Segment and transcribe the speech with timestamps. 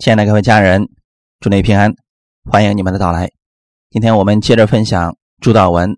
[0.00, 0.88] 亲爱的各位家人，
[1.40, 1.94] 祝你平安，
[2.50, 3.30] 欢迎你们的到来。
[3.90, 5.90] 今天我们接着分享《朱道文》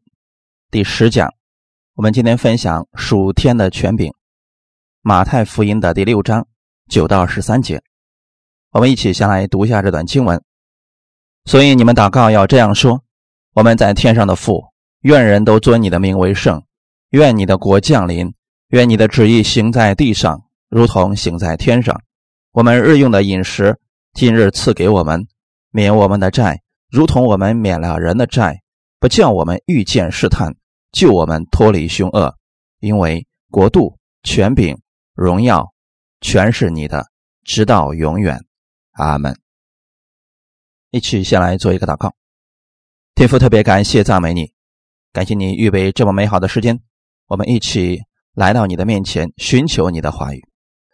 [0.73, 1.33] 第十讲。
[1.95, 4.11] 我们今天分享属天的权柄，
[5.03, 6.49] 《马太福音》的第六章
[6.89, 7.81] 九到十三节。
[8.73, 10.43] 我们一起先来读一下这段经文。
[11.45, 13.05] 所以你们祷告要这样说：
[13.55, 14.65] 我们在天上的父，
[15.03, 16.61] 愿人都尊你的名为圣，
[17.11, 18.35] 愿你的国降临，
[18.71, 22.03] 愿你的旨意行在地上，如同行在天上。
[22.51, 23.79] 我们日用的饮食。
[24.15, 25.27] 今日赐给我们，
[25.71, 28.63] 免我们的债，如同我们免了人的债，
[29.01, 30.55] 不叫我们遇见试探，
[30.93, 32.37] 救我们脱离凶恶。
[32.79, 34.79] 因为国度、权柄、
[35.15, 35.73] 荣耀，
[36.21, 37.07] 全是你的，
[37.43, 38.39] 直到永远。
[38.93, 39.35] 阿门。
[40.91, 42.15] 一起先来做一个祷告。
[43.15, 44.53] 天父特别感谢赞美你，
[45.11, 46.79] 感谢你预备这么美好的时间，
[47.29, 48.03] 我们一起
[48.35, 50.43] 来到你的面前，寻求你的话语。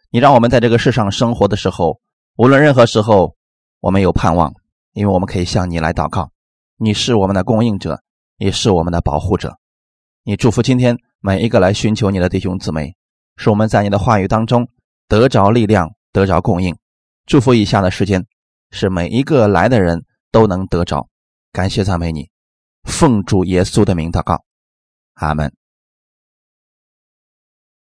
[0.09, 1.99] 你让我们在这个世上生活的时候。
[2.39, 3.35] 无论任何时候，
[3.81, 4.53] 我们有盼望，
[4.93, 6.31] 因为我们可以向你来祷告。
[6.77, 8.01] 你是我们的供应者，
[8.37, 9.59] 也是我们的保护者。
[10.23, 12.95] 你祝福今天每一个来寻求你的弟兄姊妹，
[13.35, 14.69] 使我们在你的话语当中
[15.09, 16.77] 得着力量，得着供应。
[17.25, 18.25] 祝福以下的时间，
[18.71, 21.09] 使每一个来的人都能得着。
[21.51, 22.29] 感谢赞美你，
[22.83, 24.45] 奉主耶稣的名祷告，
[25.15, 25.53] 阿门。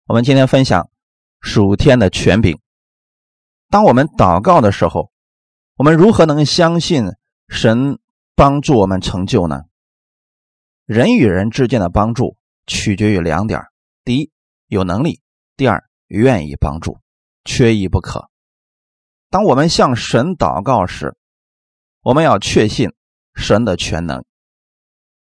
[0.08, 0.90] 我们今天分享
[1.40, 2.60] 属天的权柄。
[3.72, 5.10] 当我们祷告的时候，
[5.78, 7.06] 我们如何能相信
[7.48, 7.98] 神
[8.36, 9.62] 帮助我们成就呢？
[10.84, 13.62] 人与人之间的帮助取决于两点：
[14.04, 14.30] 第一，
[14.66, 15.22] 有能力；
[15.56, 16.98] 第二，愿意帮助，
[17.46, 18.28] 缺一不可。
[19.30, 21.16] 当我们向神祷告时，
[22.02, 22.90] 我们要确信
[23.34, 24.22] 神的全能。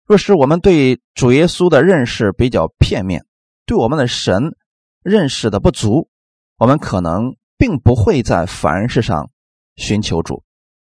[0.08, 3.24] 若是我们对主耶稣的认识比较片面，
[3.68, 4.58] 对我们的神
[5.04, 6.10] 认识的不足，
[6.58, 7.36] 我们可能。
[7.62, 9.30] 并不会在凡事上
[9.76, 10.44] 寻求主，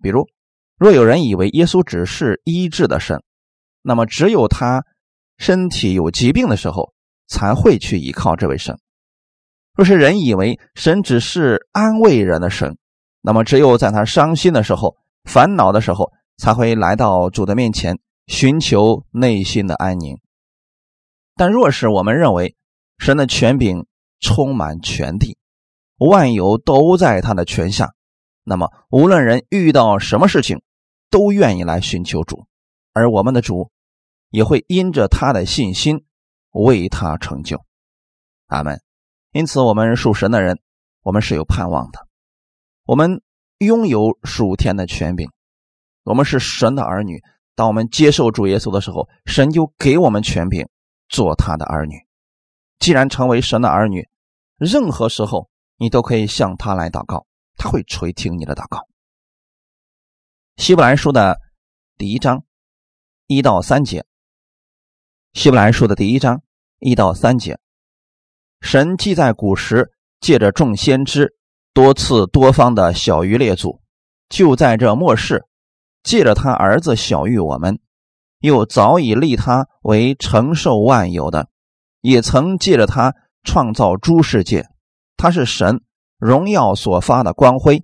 [0.01, 0.27] 比如，
[0.77, 3.23] 若有人以为耶稣只是医治的神，
[3.81, 4.83] 那么只有他
[5.37, 6.93] 身体有疾病的时候
[7.25, 8.75] 才会去依靠这位神；
[9.75, 12.77] 若是人以为神只是安慰人的神，
[13.21, 20.17] 那么只有在他伤心的时候、烦恼的时候才会来到主的面前寻求内心的安宁。
[21.33, 22.57] 但若是我们认为
[22.97, 23.85] 神的权柄
[24.19, 25.37] 充满全地，
[25.97, 27.95] 万有都在他的权下，
[28.43, 30.61] 那么无论人遇到什么事情，
[31.09, 32.45] 都愿意来寻求主，
[32.93, 33.71] 而我们的主
[34.29, 36.05] 也会因着他的信心
[36.51, 37.65] 为他成就。
[38.45, 38.79] 阿门。
[39.31, 40.59] 因此，我们属神的人，
[41.01, 42.07] 我们是有盼望的。
[42.85, 43.23] 我们
[43.57, 45.29] 拥有属天的权柄，
[46.03, 47.23] 我们是神的儿女。
[47.55, 50.69] 当我们接受主耶稣的时候，神就给我们权柄
[51.09, 51.95] 做他的儿女。
[52.77, 54.07] 既然成为神的儿女，
[54.57, 55.49] 任何时候。
[55.77, 58.87] 你都可以向他来祷告，他会垂听你的祷告。
[60.57, 61.39] 希伯来书的
[61.97, 62.43] 第一章
[63.27, 64.05] 一到三节，
[65.33, 66.41] 希伯来书的第一章
[66.79, 67.59] 一到三节，
[68.59, 71.35] 神既在古时借着众先知
[71.73, 73.79] 多次多方的小鱼列祖，
[74.29, 75.45] 就在这末世
[76.01, 77.79] 借着他儿子小玉我们，
[78.39, 81.49] 又早已立他为承受万有的，
[82.01, 83.13] 也曾借着他
[83.43, 84.67] 创造诸世界。
[85.17, 85.81] 他是神
[86.17, 87.83] 荣耀所发的光辉，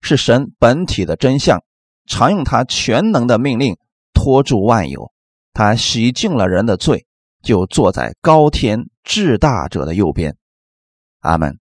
[0.00, 1.62] 是神本体的真相，
[2.06, 3.76] 常用他全能的命令
[4.12, 5.10] 托住万有。
[5.52, 7.06] 他洗净了人的罪，
[7.42, 10.36] 就坐在高天至大者的右边。
[11.20, 11.58] 阿门。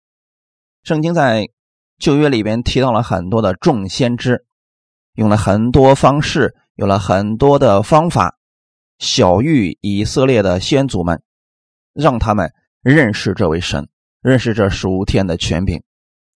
[0.82, 1.48] 圣经在
[1.98, 4.46] 旧约里边提到了很多的众先知，
[5.14, 8.38] 用了很多方式，有了很多的方法，
[8.98, 11.22] 小谕以色列的先祖们，
[11.92, 13.88] 让他们认识这位神。
[14.20, 15.82] 认识这属天的权柄，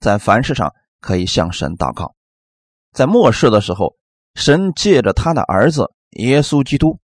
[0.01, 2.15] 在凡事上可以向神祷告。
[2.93, 3.97] 在末世的时候，
[4.35, 6.99] 神借着他的儿子耶稣基督。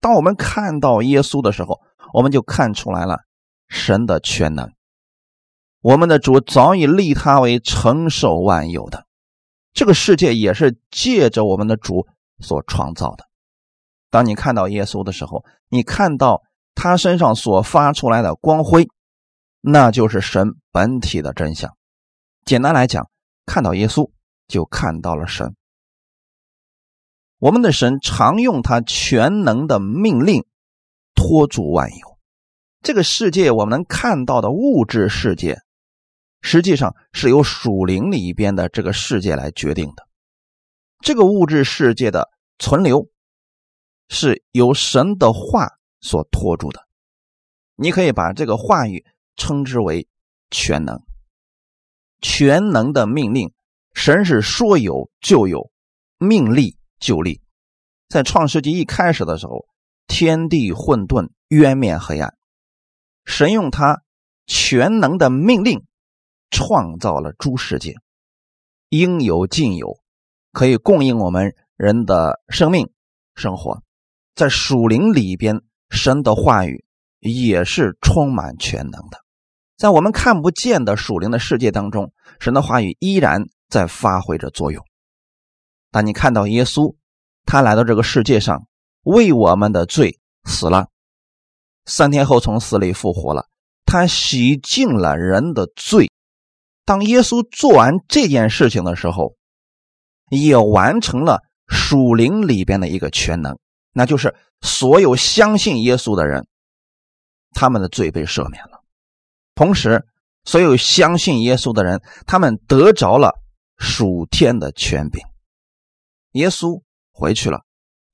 [0.00, 1.80] 当我们看到耶稣的时候，
[2.14, 3.18] 我们就看出来了
[3.68, 4.72] 神的全能。
[5.82, 9.04] 我们的主早已立他为承受万有的，
[9.74, 12.06] 这个世界也是借着我们的主
[12.38, 13.26] 所创造的。
[14.10, 16.42] 当你看到耶稣的时候，你看到
[16.74, 18.88] 他身上所发出来的光辉。
[19.60, 21.76] 那就是神本体的真相。
[22.44, 23.10] 简单来讲，
[23.44, 24.10] 看到耶稣
[24.48, 25.54] 就看到了神。
[27.38, 30.46] 我们的神常用他全能的命令
[31.14, 32.18] 托住万有。
[32.82, 35.58] 这个世界我们能看到的物质世界，
[36.40, 40.08] 实际上是由属灵里边的这个世界来决定的。
[41.00, 43.08] 这个物质世界的存留
[44.08, 45.68] 是由神的话
[46.00, 46.86] 所托住的。
[47.76, 49.04] 你可以把这个话语。
[49.36, 50.08] 称之为
[50.50, 51.00] 全能，
[52.20, 53.52] 全能的命令
[53.94, 55.70] 神是说有就有，
[56.18, 57.40] 命立就立。
[58.08, 59.66] 在创世纪一开始的时候，
[60.06, 62.34] 天地混沌，渊面黑暗，
[63.24, 64.02] 神用他
[64.46, 65.84] 全能的命令
[66.50, 67.94] 创造了诸世界，
[68.88, 70.00] 应有尽有，
[70.52, 72.90] 可以供应我们人的生命
[73.34, 73.82] 生活。
[74.34, 76.84] 在属灵里边，神的话语
[77.20, 79.18] 也是充满全能的。
[79.76, 84.84] 在我们看不见的属灵的世界当中，神的话语依然在发挥着作用。
[85.90, 86.94] 当你看到耶稣，
[87.46, 88.66] 他来到这个世界上，
[89.04, 90.88] 为我们的罪死了，
[91.86, 93.46] 三天后从死里复活了，
[93.84, 96.10] 他洗净了人的罪。
[96.84, 99.34] 当耶稣做完这件事情的时候，
[100.30, 103.58] 也完成了属灵里边的一个全能，
[103.92, 106.46] 那就是所有相信耶稣的人，
[107.50, 108.82] 他们的罪被赦免了。
[109.54, 110.06] 同时，
[110.44, 113.40] 所有相信耶稣的人，他们得着了
[113.76, 115.22] 属天的权柄。
[116.32, 116.82] 耶稣
[117.12, 117.64] 回去了，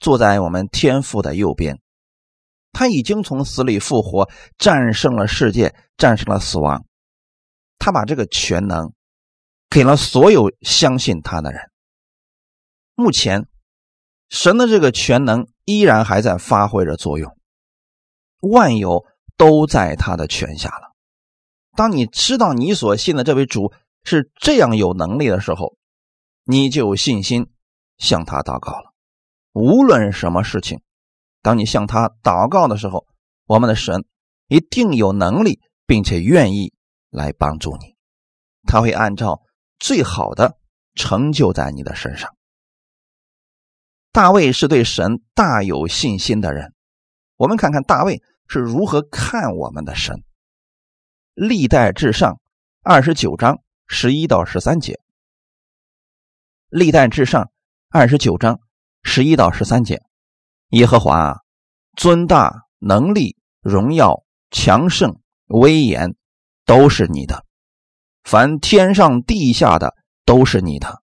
[0.00, 1.80] 坐在我们天父的右边。
[2.72, 4.28] 他已经从死里复活，
[4.58, 6.84] 战胜了世界，战胜了死亡。
[7.78, 8.92] 他把这个全能
[9.70, 11.70] 给了所有相信他的人。
[12.94, 13.46] 目前，
[14.28, 17.36] 神的这个全能依然还在发挥着作用，
[18.40, 19.04] 万有
[19.36, 20.94] 都在他的权下了。
[21.74, 23.72] 当你知道你所信的这位主
[24.02, 25.76] 是这样有能力的时候，
[26.44, 27.50] 你就有信心
[27.98, 28.92] 向他祷告了。
[29.52, 30.80] 无论什么事情，
[31.42, 33.06] 当你向他祷告的时候，
[33.46, 34.04] 我们的神
[34.48, 36.72] 一定有能力，并且愿意
[37.10, 37.94] 来帮助你。
[38.66, 39.42] 他会按照
[39.78, 40.56] 最好的
[40.94, 42.34] 成就在你的身上。
[44.12, 46.72] 大卫是对神大有信心的人。
[47.36, 50.22] 我们看看大卫是如何看我们的神。
[51.34, 52.40] 历代至上
[52.82, 55.00] 二十九章十一到十三节。
[56.68, 57.50] 历代至上
[57.90, 58.60] 二十九章
[59.02, 60.02] 十一到十三节，
[60.70, 61.38] 耶和华
[61.96, 66.16] 尊大能力荣耀强盛威严
[66.64, 67.44] 都是你的，
[68.24, 69.94] 凡天上地下的
[70.24, 71.02] 都是你的，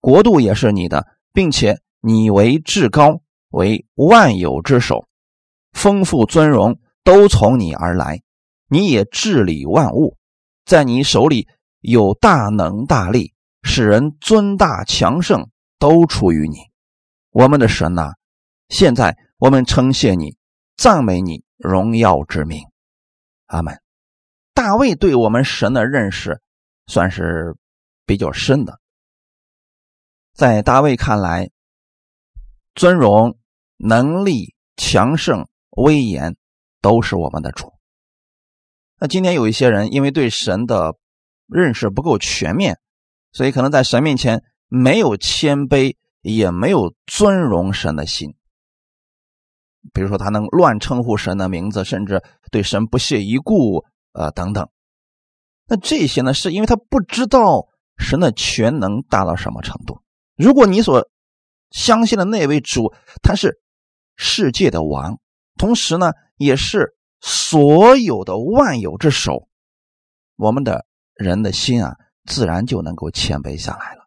[0.00, 3.20] 国度也是你的，并且你为至高，
[3.50, 5.06] 为万有之首，
[5.72, 8.22] 丰富尊荣都从你而来。
[8.66, 10.16] 你也治理万物，
[10.64, 11.46] 在你手里
[11.80, 16.56] 有大能大力，使人尊大强盛，都出于你。
[17.30, 18.14] 我们的神呐，
[18.68, 20.36] 现在我们称谢你，
[20.76, 22.66] 赞美你荣耀之名。
[23.46, 23.80] 阿门。
[24.54, 26.40] 大卫对我们神的认识
[26.86, 27.54] 算是
[28.06, 28.80] 比较深的，
[30.32, 31.50] 在大卫看来，
[32.74, 33.36] 尊荣、
[33.76, 36.36] 能力、强盛、威严
[36.84, 37.72] 都是我们的主。
[39.00, 40.96] 那今天有一些人因为对神的
[41.46, 42.78] 认识不够全面，
[43.32, 48.34] 所以可能在神面前没有谦卑，也没有尊荣神的心。
[49.94, 54.68] 比如说，他能乱称呼神的名字，甚至对神不屑一顾，呃，等等。
[55.66, 57.66] 那这些呢，是因为他不知道
[57.96, 60.02] 神的全能大到什么程度。
[60.36, 61.08] 如果你所
[61.70, 62.92] 相信的那位主，
[63.22, 63.62] 他是
[64.16, 65.18] 世界的王，
[65.56, 66.96] 同时呢，也是。
[67.26, 69.48] 所有的万有之首，
[70.36, 70.84] 我们的
[71.14, 71.96] 人的心啊，
[72.26, 74.06] 自然就能够谦卑下来了。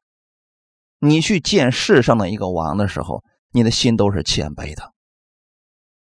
[1.00, 4.94] 你去见世上的一个王的时候，你的心都是谦卑的。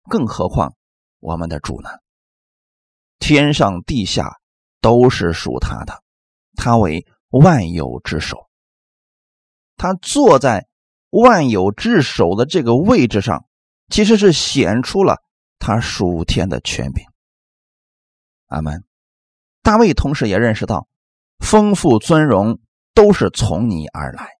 [0.08, 0.74] 更何况
[1.20, 1.90] 我们的主呢？
[3.18, 4.40] 天上地下
[4.80, 6.02] 都是属他的，
[6.56, 8.48] 他为万有之首。
[9.76, 10.66] 他坐在
[11.10, 13.44] 万有之首的这个位置上，
[13.90, 15.22] 其实是显出了。
[15.62, 17.04] 他属天的权柄，
[18.48, 18.82] 阿门。
[19.62, 20.88] 大卫同时也认识到，
[21.38, 22.58] 丰富尊荣
[22.94, 24.30] 都是从你而来。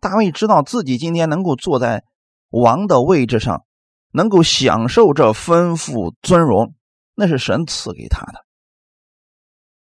[0.00, 2.02] 大卫知道自己今天能够坐在
[2.50, 3.64] 王的位置上，
[4.10, 6.74] 能够享受这丰富尊荣，
[7.14, 8.44] 那是神赐给他的。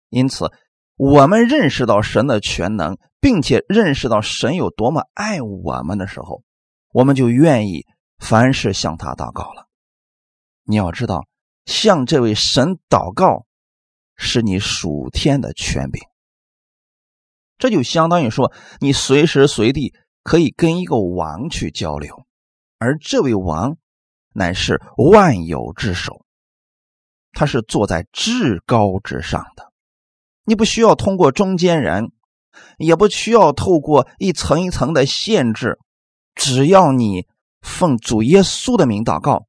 [0.09, 0.51] 因此，
[0.97, 6.43] 我们认识到神的全能，并且认识到神有多么爱我们的时候，
[6.91, 7.85] 我们就愿意
[8.17, 9.69] 凡事向他祷告了。
[10.65, 11.25] 你要知道，
[11.65, 13.45] 向这位神祷告，
[14.15, 16.01] 是你属天的权柄。
[17.57, 19.93] 这就相当于说，你随时随地
[20.23, 22.25] 可以跟一个王去交流，
[22.77, 23.77] 而这位王
[24.33, 26.25] 乃是万有之首，
[27.31, 29.71] 他是坐在至高之上的。
[30.45, 32.11] 你不需要通过中间人，
[32.77, 35.79] 也不需要透过一层一层的限制，
[36.35, 37.27] 只要你
[37.61, 39.45] 奉主耶稣的名祷告。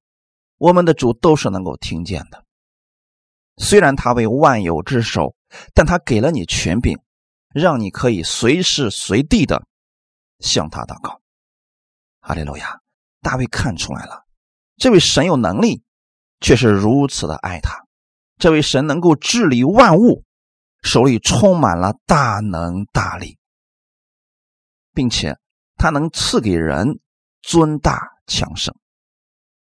[0.65, 2.43] 我们的主都是能够听见的，
[3.59, 5.37] 虽然他为万有之首，
[5.75, 6.97] 但他给了你权柄，
[7.53, 9.67] 让你可以随时随地的
[10.39, 11.21] 向他祷告。
[12.21, 12.81] 哈利路亚！
[13.21, 14.25] 大卫看出来了，
[14.79, 15.83] 这位神有能力，
[16.41, 17.85] 却是如此的爱他。
[18.39, 20.25] 这位神能够治理万物，
[20.81, 23.37] 手里充满了大能大力，
[24.95, 25.37] 并且
[25.77, 27.01] 他能赐给人
[27.43, 28.75] 尊大强盛。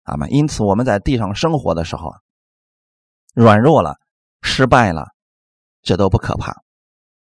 [0.05, 0.33] 阿门。
[0.33, 2.13] 因此，我们在地上生活的时候，
[3.35, 3.97] 软弱了、
[4.41, 5.09] 失败了，
[5.83, 6.63] 这都不可怕。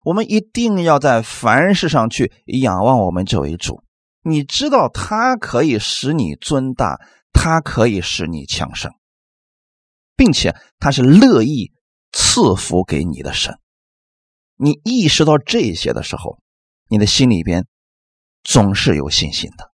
[0.01, 3.83] 我们一定要在凡事上去仰望我们这位主。
[4.21, 6.99] 你知道，他可以使你尊大，
[7.33, 8.91] 他可以使你强盛，
[10.15, 11.73] 并且他是乐意
[12.11, 13.59] 赐福给你的神。
[14.55, 16.39] 你意识到这些的时候，
[16.87, 17.65] 你的心里边
[18.43, 19.71] 总是有信心的。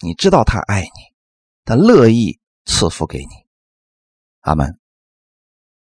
[0.00, 1.13] 你知道他爱你，
[1.64, 3.26] 他乐意赐福给你。
[4.40, 4.78] 阿门。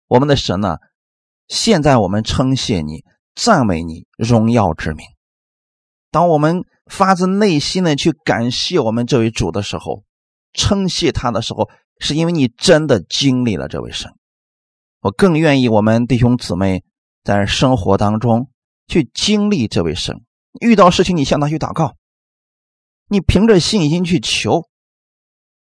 [0.08, 0.78] 我们的神呢？
[1.48, 3.04] 现在我们称谢你。
[3.34, 5.06] 赞美你荣耀之名。
[6.12, 10.04] 当我们发自内心的去感谢我们这位主的时候，
[10.52, 14.14] 称谢他的时候，是因为你真的经历了这位神。
[15.00, 16.84] 我更愿意我们弟兄姊妹
[17.24, 18.50] 在生活当中
[18.86, 20.22] 去经历这位神。
[20.60, 21.96] 遇到事情，你向他去祷告，
[23.08, 24.68] 你凭着信心去求，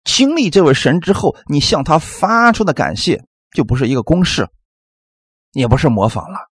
[0.05, 4.49] 经历这位神之后，你向他发出的感谢，就不是一个公式，
[5.53, 6.51] 也不是模仿了。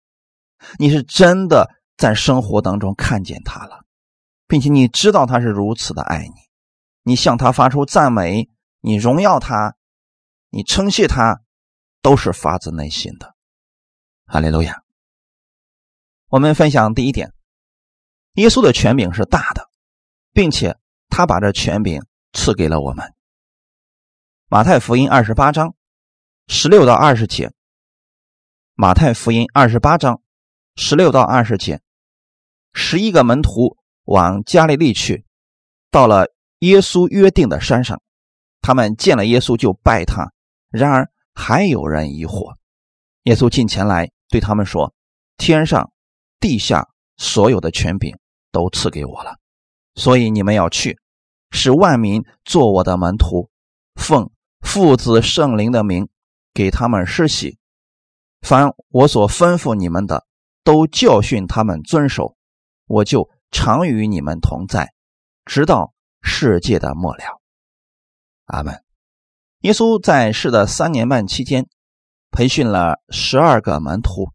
[0.78, 3.86] 你是真的在生活当中看见他了，
[4.48, 6.34] 并且你知道他是如此的爱你，
[7.04, 8.50] 你向他发出赞美，
[8.82, 9.76] 你荣耀他，
[10.50, 11.42] 你称谢他，
[12.02, 13.36] 都是发自内心的。
[14.26, 14.82] 哈利路亚。
[16.28, 17.32] 我们分享第一点，
[18.34, 19.70] 耶稣的权柄是大的，
[20.34, 20.78] 并且
[21.08, 22.02] 他把这权柄
[22.34, 23.14] 赐给了我们。
[24.50, 25.76] 马太福音二十八章
[26.48, 27.52] 十六到二十节。
[28.76, 30.22] 马太福音二十八章。
[30.78, 31.82] 十六到二十节，
[32.72, 33.76] 十一个门徒
[34.06, 35.26] 往加利利去，
[35.92, 36.28] 到了
[36.60, 38.02] 耶稣约定的山上，
[38.62, 40.32] 他们见了耶稣就拜他。
[40.70, 42.56] 然而还有人疑惑。
[43.24, 44.94] 耶稣近前来对他们说
[45.36, 45.92] ：“天上、
[46.40, 46.88] 地下
[47.18, 48.16] 所有的权柄
[48.54, 49.36] 都赐给我了，
[49.96, 50.98] 所以你们要去，
[51.52, 53.50] 使万民做我的门徒，
[53.96, 54.30] 奉
[54.68, 56.10] 父子圣灵的名
[56.54, 57.58] 给他们施洗。
[58.42, 60.28] 凡我所吩咐你们的。”
[60.68, 62.36] 都教训他们遵守，
[62.88, 64.92] 我就常与你们同在，
[65.46, 67.24] 直到世界的末了。
[68.48, 68.84] 阿门。
[69.62, 71.70] 耶稣在世的三年半期间，
[72.32, 74.34] 培训了十二个门徒，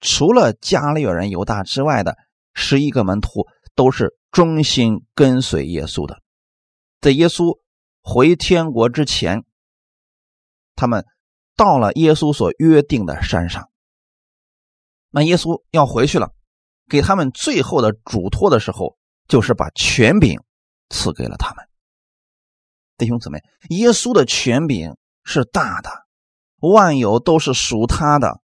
[0.00, 2.16] 除了加利人犹大之外的
[2.52, 6.22] 十一个门徒都是忠心跟随耶稣的。
[7.00, 7.58] 在耶稣
[8.06, 9.46] 回天国之前，
[10.76, 11.06] 他们
[11.56, 13.70] 到了耶稣所约定的山上。
[15.08, 16.34] 那耶稣要回去了，
[16.86, 20.38] 给他们最后的嘱托的时候，就是把权柄
[20.90, 21.66] 赐给了他们。
[22.98, 24.94] 弟兄姊妹，耶稣的权柄
[25.24, 26.06] 是大的，
[26.58, 28.42] 万有都是属他的。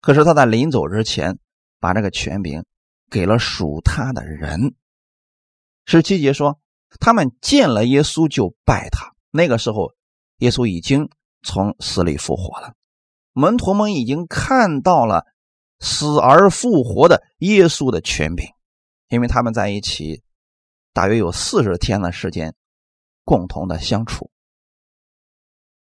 [0.00, 1.38] 可是他在临走之前，
[1.78, 2.64] 把这个权柄
[3.10, 4.74] 给了属他的人。
[5.84, 6.61] 十七节说，
[7.00, 9.12] 他们见了耶稣就拜他。
[9.30, 9.92] 那个时候，
[10.38, 11.08] 耶稣已经
[11.42, 12.74] 从死里复活了，
[13.32, 15.26] 门徒们已经看到了。
[15.84, 18.46] 死而复活的耶稣的权柄，
[19.08, 20.22] 因为他们在一起
[20.92, 22.54] 大约有四十天的时间，
[23.24, 24.30] 共同的相处。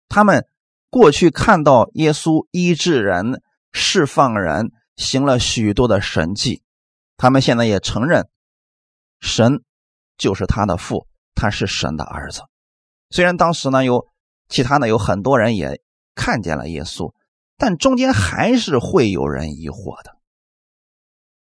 [0.08, 0.46] 他们
[0.88, 6.62] 过去看到耶稣医治人、释放人，行了许多的神迹。
[7.16, 8.28] 他们现在也承认，
[9.18, 9.64] 神
[10.16, 12.42] 就是他的父，他是神的儿子。
[13.11, 14.07] 虽然当时呢有
[14.49, 15.81] 其他的有很多人也
[16.14, 17.12] 看见了耶稣。
[17.59, 20.16] 但中间还是会有人疑惑的。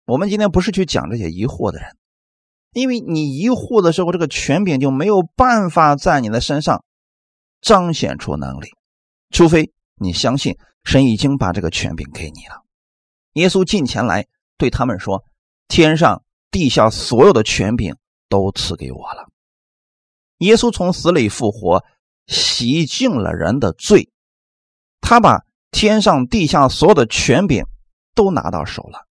[0.04, 1.96] 我们今天不是去讲这些疑惑的人，
[2.72, 6.84] 因为你疑惑的时候，这个权柄就没有办法在你的身上
[7.60, 8.68] 彰显出能力，
[9.30, 12.62] 除非你相信神已经把这个权柄给你了。
[13.32, 15.24] 耶稣近前来对他们说
[15.66, 17.96] ：“天上地下所有的权柄
[18.34, 19.28] 都赐给我了。”
[20.38, 21.84] 耶稣从死里复活，
[22.26, 24.10] 洗净了人的罪，
[25.00, 25.44] 他把。
[25.76, 27.64] 天上地下所有的权柄
[28.14, 29.08] 都拿到手了，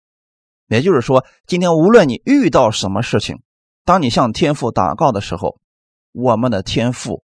[0.67, 3.41] 也就是说，今天无论你遇到什么事情，
[3.85, 5.57] 当你向天父祷告的时候，
[6.11, 7.23] 我们的天父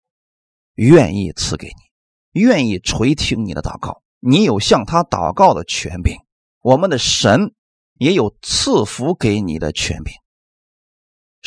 [0.75, 6.15] 愿意赐给你，愿意垂听你的祷告，你有向他祷告的权柄，
[6.61, 7.53] 我们的神
[7.95, 10.13] 也有赐福给你的权柄。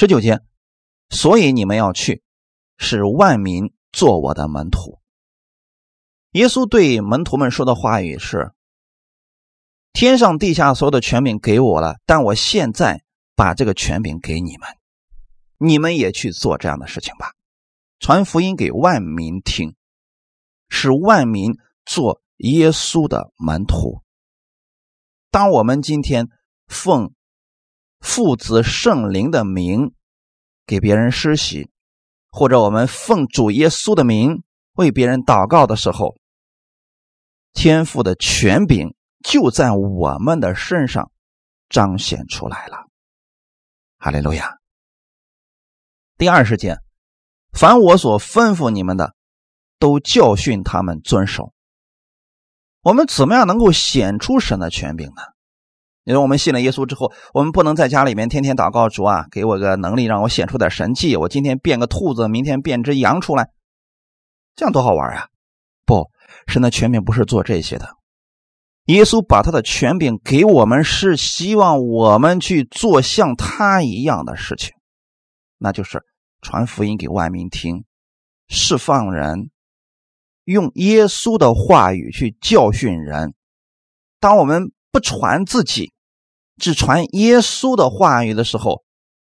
[0.01, 0.43] 十九节，
[1.11, 2.23] 所以你们要去，
[2.77, 5.01] 使万民做我的门徒。
[6.31, 8.53] 耶稣对门徒们说的话语是
[9.93, 13.03] ：“天上地下所有的权柄给我了，但我现在
[13.35, 14.69] 把这个权柄给你们，
[15.59, 17.33] 你们也去做这样的事情吧，
[17.99, 19.75] 传福音给万民听，
[20.69, 24.01] 使万民做耶稣的门徒。
[25.33, 26.29] 当我们今天
[26.69, 27.13] 奉
[28.01, 29.93] 父子圣灵的名
[30.67, 31.71] 给别人施洗，
[32.31, 34.43] 或者我们奉主耶稣的名
[34.75, 36.17] 为别人祷告的时候，
[37.53, 41.11] 天父的权柄就在我们的身上
[41.69, 42.87] 彰显出来了。
[43.99, 44.59] 哈利路亚。
[46.17, 46.79] 第二十节，
[47.53, 49.15] 凡我所吩咐你们的，
[49.79, 51.53] 都教训他们遵守。
[52.83, 55.23] 我们怎么样能够显出神的权柄呢？
[56.09, 61.15] 因为我们信了耶稣之后，我们不能在家里面天天祷告主啊，给我个能力，让我显出点神迹。
[61.17, 63.51] 我今天变个兔子，明天变只羊出来，
[64.57, 65.27] 这样多好玩啊！
[65.85, 66.11] 不，
[66.47, 67.91] 神的权柄不是做这些的。
[68.87, 74.73] 耶稣把他的权柄给我们，是希望我们去做像他一样的事情，
[75.59, 76.03] 那就是
[76.41, 77.85] 传福音给外民听，
[78.49, 79.51] 释放人，
[80.45, 83.35] 用耶稣的话语去教训人。
[84.21, 85.93] 当我们不传自己，
[86.59, 88.83] 只传耶稣的话语的时候，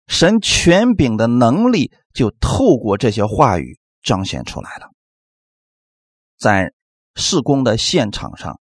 [0.06, 4.90] 神权柄的能力就透过这些话语彰显出来了。
[6.38, 6.72] 在
[7.14, 8.60] 事工的现场上，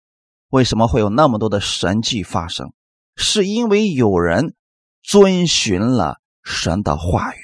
[0.50, 2.71] 为什么会有那么多的神迹发生？
[3.15, 4.55] 是因为有人
[5.03, 7.39] 遵循了神的话语，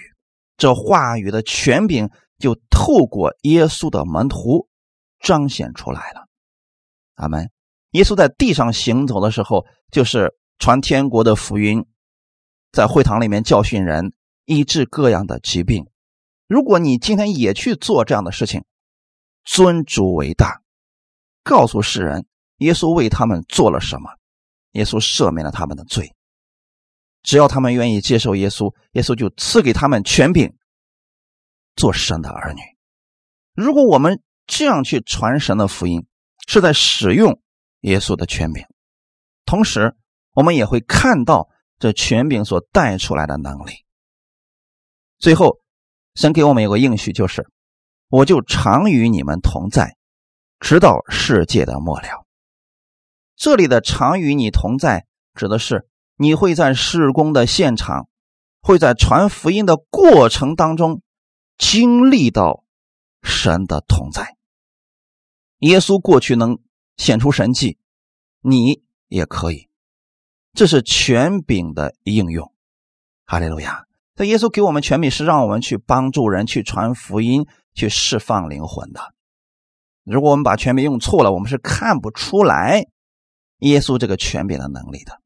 [0.58, 4.68] 这话语的权柄就透过耶稣的门徒
[5.20, 6.28] 彰显出来了。
[7.16, 7.52] 阿门。
[7.92, 10.34] 耶稣在地上行走的时候，就是。
[10.62, 11.88] 传天国的福音，
[12.72, 14.14] 在会堂里面教训人，
[14.46, 15.88] 医治各样的疾病。
[16.46, 18.64] 如果你今天也去做这样的事情，
[19.44, 20.62] 尊主为大，
[21.44, 22.28] 告诉世人
[22.58, 24.12] 耶稣为他们做了什么，
[24.74, 26.14] 耶稣赦免了他们的罪。
[27.24, 30.54] 只要他们愿意接受耶稣，耶稣就赐给他们权柄，
[31.76, 32.62] 做神的儿女。
[33.56, 36.06] 如果我们这样去传神的福音，
[36.48, 37.42] 是在使用
[37.80, 38.64] 耶稣的权柄，
[39.44, 39.96] 同时。
[40.34, 43.86] 我们也会看到这权柄所带出来的能力。
[45.18, 45.60] 最后，
[46.16, 47.50] 神给我们有个应许，就是
[48.10, 49.98] 我就常与你们同在，
[50.60, 52.26] 直到世界的末了。
[53.36, 58.08] 这里的“常与你同在”指的是你会在施工的现场，
[58.62, 61.02] 会在传福音的过程当中
[61.58, 62.64] 经历到
[63.24, 64.38] 神的同在。
[65.58, 66.60] 耶稣过去能
[66.98, 67.80] 显出神迹，
[68.42, 69.71] 你也可以。
[70.54, 72.52] 这是权柄的应用，
[73.26, 73.86] 哈利路亚！
[74.16, 79.02] 这耶稣给我们权柄，是让我们去帮助人、去传福音、去释放灵魂的。
[80.04, 82.86] 如果我们把权柄用错了，我们是看不出来
[83.60, 85.20] 耶稣这个权柄的能力的。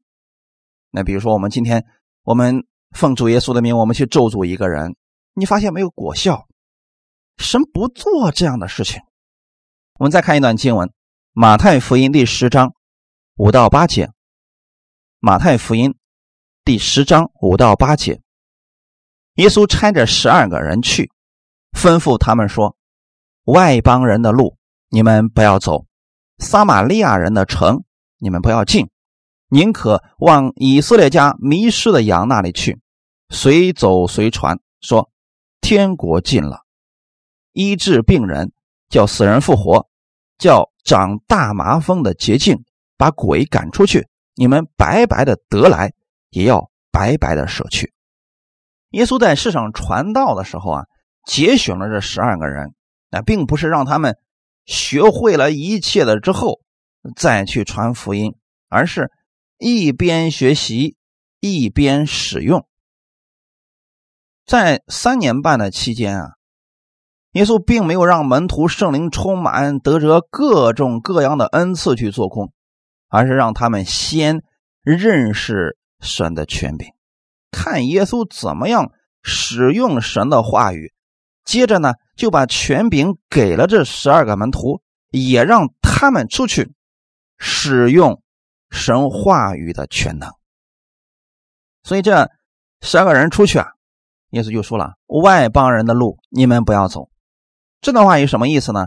[0.90, 1.84] 那比如说，我们今天
[2.22, 4.94] 我们奉主耶稣的名，我们去咒诅一个人，
[5.34, 6.46] 你发现没有果效？
[7.36, 9.02] 神不做这样的事情。
[9.98, 10.88] 我们再看一段经文，
[11.32, 12.72] 《马太福音》第十章
[13.36, 14.10] 五到八节。
[15.26, 15.96] 马太福音
[16.64, 18.20] 第十章五到八节，
[19.34, 21.10] 耶稣差着十二个人去，
[21.76, 22.76] 吩咐他们说
[23.42, 24.56] ：“外邦人的路
[24.88, 25.84] 你们不要走，
[26.38, 27.82] 撒玛利亚人的城
[28.18, 28.88] 你们不要进，
[29.48, 32.78] 宁可往以色列家迷失的羊那里去，
[33.28, 35.10] 随走随传，说
[35.60, 36.60] 天国近了，
[37.52, 38.52] 医治病人，
[38.88, 39.88] 叫死人复活，
[40.38, 42.64] 叫长大麻风的洁净，
[42.96, 44.06] 把鬼赶出去。”
[44.36, 45.94] 你们白白的得来，
[46.30, 47.92] 也要白白的舍去。
[48.90, 50.84] 耶稣在世上传道的时候啊，
[51.26, 52.74] 节选了这十二个人，
[53.10, 54.16] 那并不是让他们
[54.66, 56.60] 学会了一切的之后
[57.16, 58.36] 再去传福音，
[58.68, 59.10] 而是
[59.58, 60.96] 一边学习
[61.40, 62.66] 一边使用。
[64.44, 66.32] 在三年半的期间啊，
[67.32, 72.52] 耶稣并没有让门徒圣灵充满，得着各种各样的恩赐去做工。
[73.08, 74.42] 而是让他们先
[74.82, 76.92] 认识神的权柄，
[77.50, 78.92] 看耶稣怎么样
[79.22, 80.92] 使用神的话语，
[81.44, 86.72] 接着呢就把权柄给了这十二个门徒，也让他们出去
[87.38, 88.22] 使用
[88.70, 90.30] 神话语的全能。
[91.82, 92.30] 所以这
[92.80, 93.68] 十二个人出去啊，
[94.30, 97.08] 耶稣就说了：“外邦人的路你们不要走。”
[97.80, 98.86] 这段话有什么意思呢？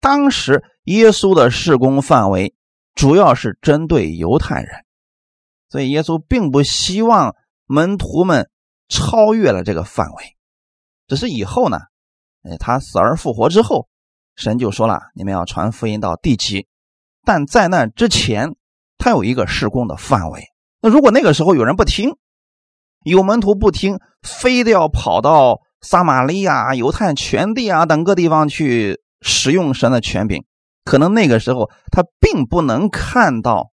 [0.00, 2.55] 当时耶稣的事工范围。
[2.96, 4.84] 主要是针对犹太人，
[5.68, 8.50] 所以耶稣并不希望门徒们
[8.88, 10.24] 超越了这个范围。
[11.06, 11.78] 只是以后呢，
[12.42, 13.86] 哎，他死而复活之后，
[14.34, 16.66] 神就说了：“你们要传福音到地极。”
[17.22, 18.56] 但在那之前，
[18.98, 20.42] 他有一个施工的范围。
[20.80, 22.16] 那如果那个时候有人不听，
[23.04, 30.44] 有门徒不听，非得要跑到撒玛利亚、犹太全地啊等各地方去使用神的权柄，
[30.86, 33.72] 可能那个时候他并不能看到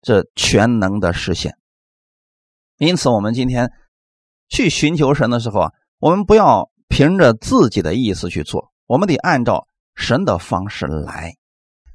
[0.00, 1.56] 这全能的实现。
[2.78, 3.70] 因此，我们今天
[4.48, 11.34] 去寻求神的时候啊，我们不要凭着自己的意思去做，我们得按照神的方式来。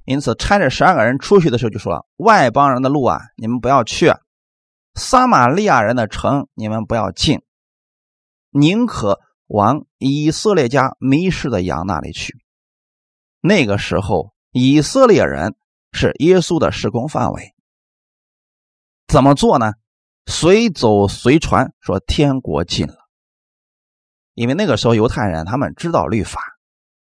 [0.06, 4.14] 因此，差这十二个人出去的时候就说：“外邦人的路啊，你们不要去；
[4.94, 7.42] 撒玛利亚人的城，你们不要进，
[8.52, 12.38] 宁可往以色列家迷失的羊那里去。”
[13.48, 15.56] 那个时候，以色列人
[15.92, 17.54] 是耶稣的施工范围。
[19.08, 19.74] 怎么做呢？
[20.26, 22.96] 随走随传，说天国近了。
[24.34, 26.42] 因为那个时候犹太人他们知道律法，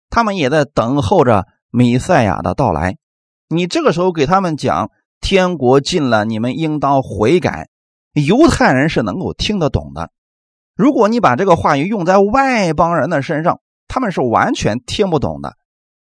[0.10, 1.46] 他们也在等候着。
[1.72, 2.98] 弥赛亚的到来，
[3.48, 4.90] 你这个时候给他们讲
[5.22, 7.70] 天国近了，你们应当悔改。
[8.14, 10.10] 犹太人是能够听得懂的。
[10.74, 15.58] 如果你把这个话语用在外邦人的身上，他们是完全听不懂的，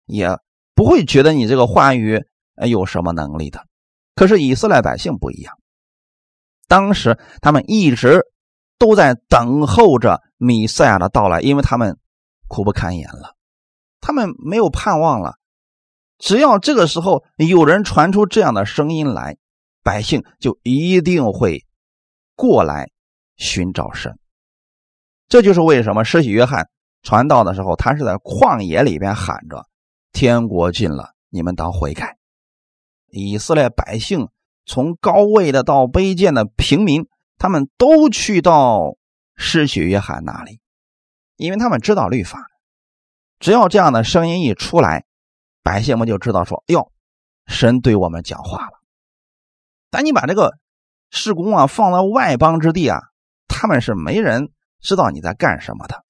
[0.06, 0.38] 也
[0.74, 2.24] 不会觉得你这个话语
[2.66, 3.66] 有什么能力的。
[4.14, 5.58] 可是以色列百姓不一样，
[6.68, 8.22] 当时他们一直
[8.78, 11.98] 都在等候着弥赛亚的到来，因为他们
[12.48, 13.34] 苦不堪言了，
[14.00, 15.34] 他们没有盼望了。
[16.18, 19.36] 只要这个时候有人传出这样的声音来，
[19.82, 21.66] 百姓就一定会
[22.34, 22.88] 过来
[23.36, 24.18] 寻找神。
[25.28, 26.70] 这就是为什么施洗约翰
[27.02, 29.66] 传道的时候，他是在旷野里边喊着
[30.16, 32.16] ：“天国近了，你们当悔改。”
[33.12, 34.30] 以色列百姓
[34.64, 38.96] 从高位的到卑贱的平民，他们都去到
[39.36, 40.62] 施洗约翰那里，
[41.36, 42.46] 因为他们知道律法。
[43.40, 45.04] 只要这样的声音一出来，
[45.62, 46.90] 百姓们就知道说：“哟，
[47.46, 48.80] 神对我们讲话了。”
[49.92, 50.56] 但你把这个
[51.10, 53.02] 施工啊放到外邦之地啊，
[53.48, 54.50] 他们是没人
[54.80, 56.05] 知道你在干什么的。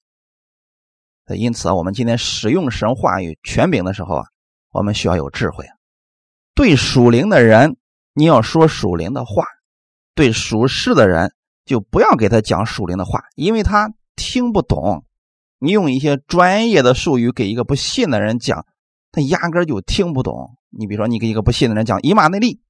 [1.35, 4.23] 因此啊，我们今天使用神话语权柄的时候啊，
[4.71, 5.65] 我们需要有智慧。
[6.55, 7.75] 对属灵的人，
[8.13, 9.43] 你要说属灵的话；
[10.15, 11.33] 对属世的人，
[11.65, 15.03] 就不要给他讲属灵的话，因为他听不懂。
[15.59, 18.65] 你用一些专业的术语给一个不信的人讲。
[19.09, 20.57] 他压根就听不懂。
[20.69, 22.61] 你比如说，你给一个不信的人讲以马内利，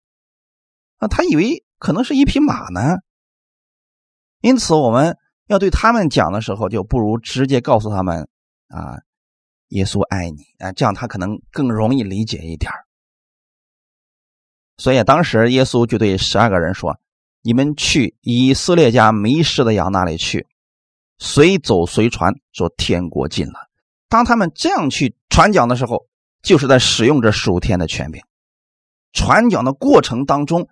[0.98, 2.98] 啊，他以为可能是一匹马呢。
[4.40, 5.18] 因此，我们
[5.48, 8.30] 要对他们讲的时候，就不如直接告诉他们
[8.68, 9.00] 啊，
[9.70, 12.72] 耶稣爱你啊，这样他可能更容易理解一点
[14.78, 17.00] 所以当时耶稣就对十二个人说
[17.42, 20.46] ：“你们去以色列家迷失的羊那里去，
[21.18, 23.70] 随走随传，说天国近了。”
[24.08, 26.06] 当他们这样去传讲的时候，
[26.44, 28.22] 就是在使用着属天的权柄，
[29.14, 30.70] 传讲的过程当中，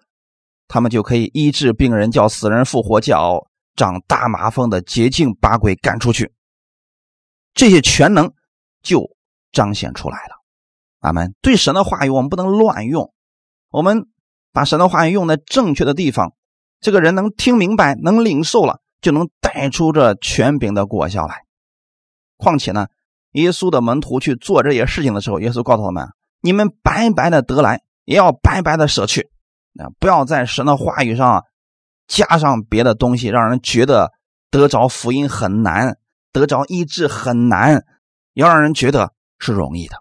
[0.67, 6.31] 他们就可以医治病人，叫死人复活，叫长大麻风的捷径把鬼赶出去，
[7.55, 8.31] 这些全能
[8.83, 9.09] 就
[9.51, 10.35] 彰显出来了。
[10.99, 11.33] 阿门。
[11.41, 13.11] 对神的话语，我们不能乱用，
[13.71, 14.05] 我们
[14.53, 16.33] 把神的话语用在正确的地方，
[16.79, 21.41] 这个人能听明白，能领受了，就能带出这权柄的果效来。
[22.37, 22.85] 况且呢？
[23.31, 26.07] 耶稣的门徒去做这些事情的时候，耶稣告诉他们
[26.39, 29.29] ：“你们白白的得来，也要白白的舍去。
[29.77, 31.43] 啊，不要在神的话语上
[32.07, 34.13] 加上别的东西，让人觉得
[34.49, 35.97] 得着福音很难，
[36.35, 37.85] 得着医治很难，
[38.33, 39.95] 要让人觉得是容易的。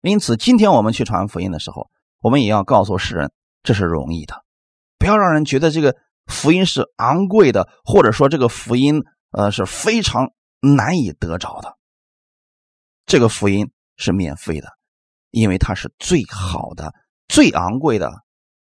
[0.00, 1.88] 因此，今天我们去传福音的时候，
[2.20, 3.30] 我们也要告诉世人，
[3.62, 4.42] 这是容易的，
[4.98, 5.94] 不要让人觉得这个
[6.26, 11.76] 福音是昂贵的，或者说这个福音呃是非常难以得着的。”
[13.06, 14.66] 这个福音是免费的，
[15.30, 16.92] 因为它是最好的、
[17.28, 18.10] 最昂贵的。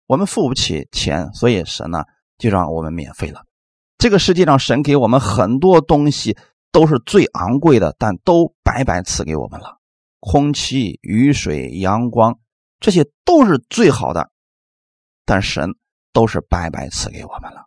[0.05, 2.03] 我们付不起钱，所以神呢
[2.38, 3.41] 就让我们免费了。
[3.97, 6.38] 这个世界上神给我们很多东西
[6.71, 9.77] 都是最昂贵的，但都白白赐给我们了。
[10.19, 12.39] 空气、雨水、阳光，
[12.79, 14.29] 这些都是最好的，
[15.25, 15.75] 但神
[16.13, 17.65] 都是白白赐给我们了。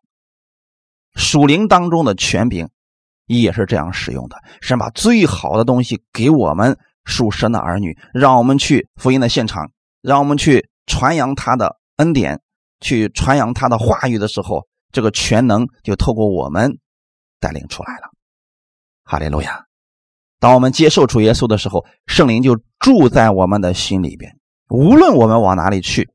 [1.15, 2.69] 属灵当中的权柄。
[3.29, 9.71] 也是这样使用的，神把最好的东西给我们属神的儿女，让我们去福音的现场，
[10.03, 12.43] 让我们去传扬他的恩典，
[12.81, 16.79] 去传扬他的话语的时候，这个全能就透过我们
[17.41, 18.11] 带领出来了。
[19.05, 19.67] 哈利路亚！
[20.39, 24.39] 当我们接受主耶稣的时候，圣灵就住在我们的心里边，
[24.69, 26.11] 无论我们往哪里去，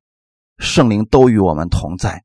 [0.57, 2.23] 圣灵都与我们同在。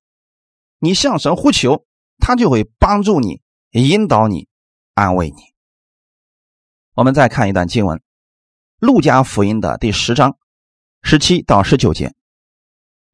[0.78, 1.84] 你向神呼求，
[2.18, 4.48] 他就会帮助你，引导你。
[4.94, 5.36] 安慰你。
[6.94, 7.96] 我们再看一段经文，
[8.78, 10.36] 《路加福音》的第十章
[11.02, 12.12] 十七到十九节。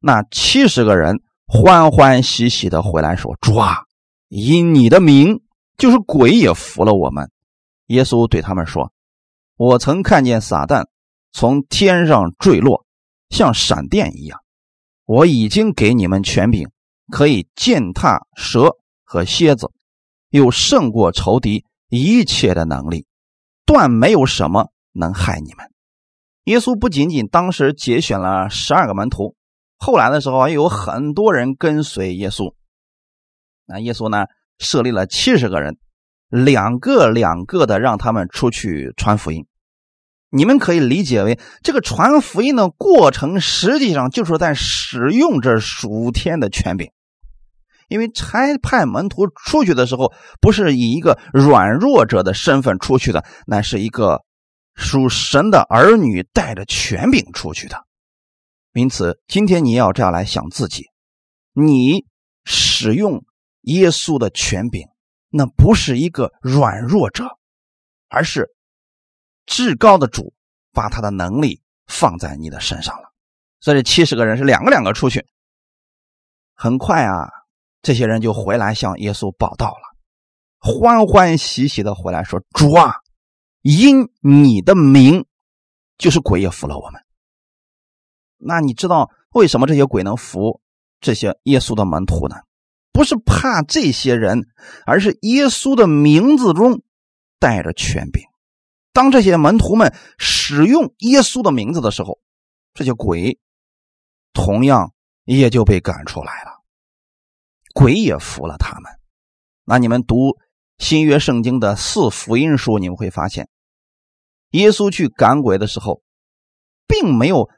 [0.00, 3.84] 那七十个人欢欢喜喜的回来说：“主啊，
[4.26, 5.40] 因你的名，
[5.76, 7.30] 就是鬼也服了我们。”
[7.88, 8.92] 耶稣对他们说
[9.57, 10.87] ：“我曾看见撒旦
[11.33, 12.87] 从天上坠落，
[13.29, 14.40] 像闪电一样。
[15.05, 16.70] 我已经给你们权柄，
[17.11, 19.70] 可以践踏蛇和蝎子，
[20.31, 23.07] 有胜过仇敌一切的能力，
[23.66, 25.66] 断没有什么能害你们。”
[26.44, 29.35] 耶稣不仅仅当时节选了十二个门徒，
[29.77, 32.55] 后来的时候又有很多人跟随耶稣。
[33.66, 34.24] 那耶稣呢，
[34.59, 35.79] 设立了七十个人，
[36.28, 39.46] 两个两个的让他们出去传福音。
[40.30, 46.90] 你们可以理解为，这个传福音的过程，实际上就是在使用这属天的权柄。
[47.88, 54.22] 因为差派门徒出去的时候，不是以一个软弱者的身份出去的，乃是一个。
[54.80, 57.84] 属神的儿女带着权柄出去的，
[58.74, 60.84] 因此今天你要这样来想自己：
[61.52, 62.06] 你
[62.44, 63.24] 使用
[63.62, 64.86] 耶稣的权柄，
[65.30, 67.38] 那不是一个软弱者，
[68.08, 68.54] 而是
[69.46, 70.34] 至高的主
[70.72, 73.12] 把他的能力放在你的身上了。
[73.60, 75.26] 所以这七十个人是两个两个出去，
[76.54, 77.28] 很快啊，
[77.82, 79.96] 这些人就回来向耶稣报道了，
[80.60, 82.92] 欢欢喜喜的回来说：“主啊！”
[83.62, 85.26] 因你的名，
[85.98, 87.02] 就是鬼也服了我们。
[88.36, 90.60] 那你知道为什么这些鬼能服
[91.00, 92.36] 这些耶稣的门徒呢？
[92.98, 94.48] 不是怕这些人，
[94.84, 96.82] 而是耶稣的名字中
[97.38, 98.24] 带着权柄。
[98.92, 102.18] 当这些门徒们使用耶稣的名字的时候，
[102.74, 103.38] 这些鬼
[104.32, 106.61] 同样也就被赶出来了，
[107.72, 108.90] 鬼也服了他们。
[109.64, 110.37] 那你们读。
[110.78, 113.48] 新约圣经的四福音书，你们会发现，
[114.50, 116.02] 耶稣去赶鬼的时候，
[116.88, 117.48] 并没有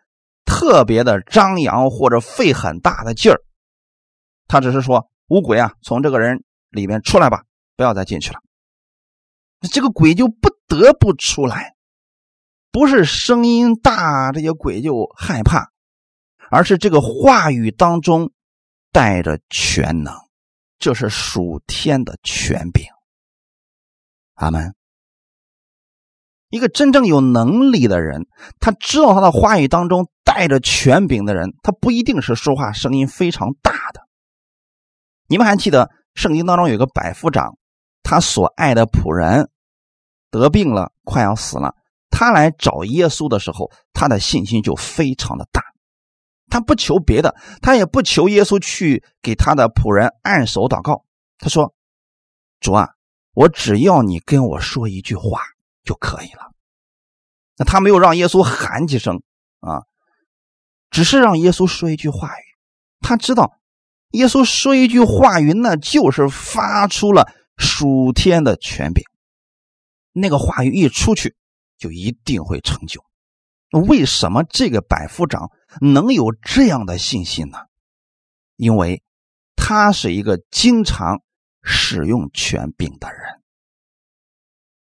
[0.44, 3.42] 特别的张扬或者费很大的劲儿，
[4.46, 7.44] 他只是说：“五鬼啊，从这个人里面出来吧，
[7.76, 8.40] 不要再进去了。”
[9.70, 11.76] 这个鬼就不得不出来，
[12.72, 15.70] 不是声音大这些鬼就害怕，
[16.50, 18.32] 而是这个话语当中
[18.90, 20.14] 带着全能，
[20.78, 22.86] 这是属天的权柄。
[24.34, 24.74] 阿门，
[26.48, 28.26] 一个真正有能力的人，
[28.58, 34.08] 他知道他的话语当中带着权柄的人，他不一定是说话声音非常大的。
[35.30, 37.56] 你们还记得圣经当中有个百夫长，
[38.02, 39.48] 他所爱的仆人
[40.30, 41.76] 得病了，快要死了，
[42.10, 45.62] 他来找耶稣的时候，他的信心就非常的大。
[46.48, 51.04] 他不求别的，他也不求耶稣去给他的仆人按手祷告。
[51.38, 51.72] 他说
[52.58, 52.90] ：“主啊。”
[53.32, 55.40] 我只要你跟我说一句话
[55.84, 56.50] 就可以了。
[57.56, 59.22] 那他没有让耶稣喊几声
[59.60, 59.86] 啊，
[60.90, 62.42] 只是让耶稣说一句话语。
[63.00, 63.59] 他知道，
[64.10, 69.04] 耶稣说一句话语，那就是发出了属天的权柄。
[70.12, 71.36] 那个话语一出去，
[71.78, 73.04] 就一定会成就。
[73.70, 77.58] 为什么这个百夫长能有这样的信心呢？
[78.56, 79.02] 因为
[79.56, 81.22] 他是一个经常。
[81.62, 83.42] 使用权柄的人，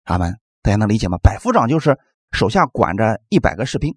[0.03, 1.19] 他们大家能理解吗？
[1.19, 1.99] 百夫长就是
[2.33, 3.95] 手下管着一百个士兵。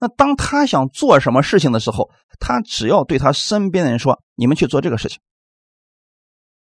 [0.00, 5.20] 那当他想做什么事情的时候，他只要对他身边的人说：“你们去做这个事情。”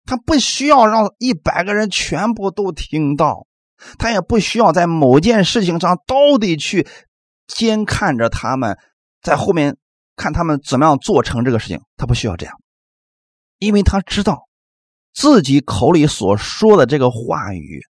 [0.06, 3.46] 他不需要让一百个人全部都听到，
[4.00, 6.88] 他也不需要在某件事情上都得去
[7.48, 8.78] 监看着他们，
[9.22, 9.78] 在后面
[10.16, 11.82] 看他们怎么样做成这个事情。
[11.98, 12.56] 他不需要这样。
[13.60, 14.48] 因为他知道
[15.14, 17.82] 自己口里所说的这个话语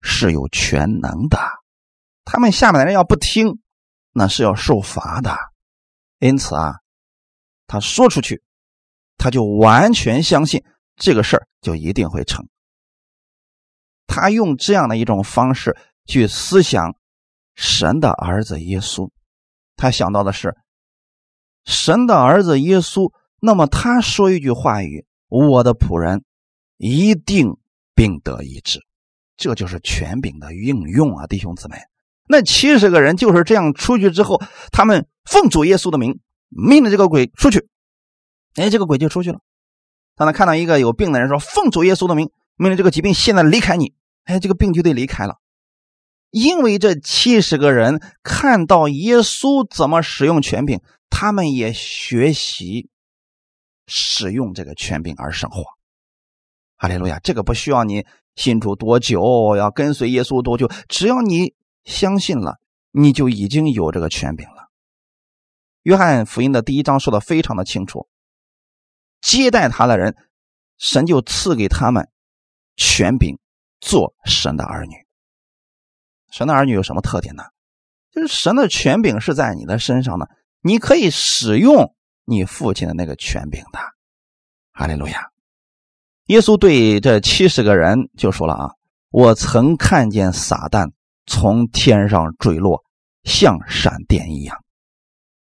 [0.00, 1.38] 是有全能的，
[2.24, 3.60] 他们下面的人要不听，
[4.12, 5.36] 那是要受罚的。
[6.18, 6.74] 因此啊，
[7.66, 8.42] 他说出去，
[9.16, 10.64] 他就完全相信
[10.96, 12.48] 这个事儿就一定会成。
[14.06, 16.96] 他用这样的一种方式去思想
[17.54, 19.10] 神的儿子耶稣，
[19.76, 20.56] 他想到的是
[21.64, 23.12] 神的儿子耶稣。
[23.40, 25.06] 那么他说一句话语。
[25.32, 26.24] 我的仆人
[26.76, 27.56] 一定
[27.94, 28.80] 病得医治，
[29.36, 31.76] 这就是权柄的应用啊，弟兄姊妹。
[32.30, 34.40] 那七十个人就是这样出去之后，
[34.70, 37.66] 他们奉主耶稣的名，命令这个鬼出去，
[38.54, 39.40] 哎，这个鬼就出去了。
[40.14, 45.38] 当他看到一个有病的人说：“奉主耶稣的名，命令这个疾病现在离开你。”哎，这个病就得离开了，
[46.30, 52.88] 因为这七十个人看到耶稣怎么使用权柄，他们也学习。
[53.92, 55.64] 使用这个权柄而生活，
[56.76, 57.18] 哈利路亚！
[57.18, 62.58] 这个不需要你信主多久，要跟随耶稣多久，只要你相信了，
[62.90, 64.68] 你就已经有这个权柄了。
[65.82, 68.08] 约翰福音的第一章说的非常的清楚，
[69.20, 70.16] 接待他的人，
[70.78, 72.08] 神就赐给他们
[72.76, 73.38] 权柄，
[73.80, 74.94] 做神的儿女。
[76.30, 77.44] 神的儿女有什么特点呢？
[78.12, 80.28] 就是神的权柄是在你的身上的，
[80.60, 83.78] 你可以使用你父亲的那个权柄的。
[84.72, 85.30] 哈利路亚！
[86.26, 88.70] 耶稣对这七十个人就说了啊
[89.10, 90.92] ：“我曾看见撒旦
[91.26, 92.84] 从天上坠落，
[93.24, 94.56] 像闪电一样。”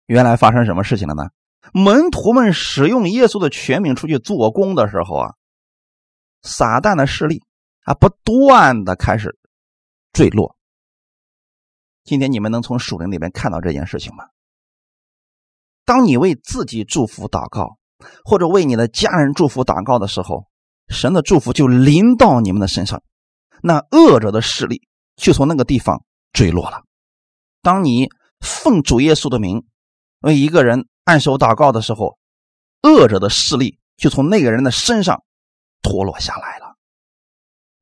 [0.06, 1.30] 原来发生什么事情了呢？
[1.72, 5.34] 门徒们使用耶稣的权柄出去做工的时候啊，
[6.42, 7.42] 撒旦的势力
[7.84, 9.38] 啊不断的开始
[10.12, 10.56] 坠落。
[12.02, 14.24] 今天你们能从属灵里面看到这件事情吗？
[15.84, 17.76] 当你为自己祝福祷告，
[18.24, 20.46] 或者为你的家人祝福祷告的时候，
[20.88, 23.02] 神的祝福就临到你们的身上，
[23.62, 24.88] 那恶者的势力
[25.20, 26.82] 就从那个地方坠落了。
[27.62, 28.08] 当你
[28.40, 29.64] 奉主耶稣的名
[30.20, 32.18] 为一个人按手祷告的时候，
[32.82, 35.22] 恶者的势力就从那个人的身上
[35.82, 36.76] 脱落下来了。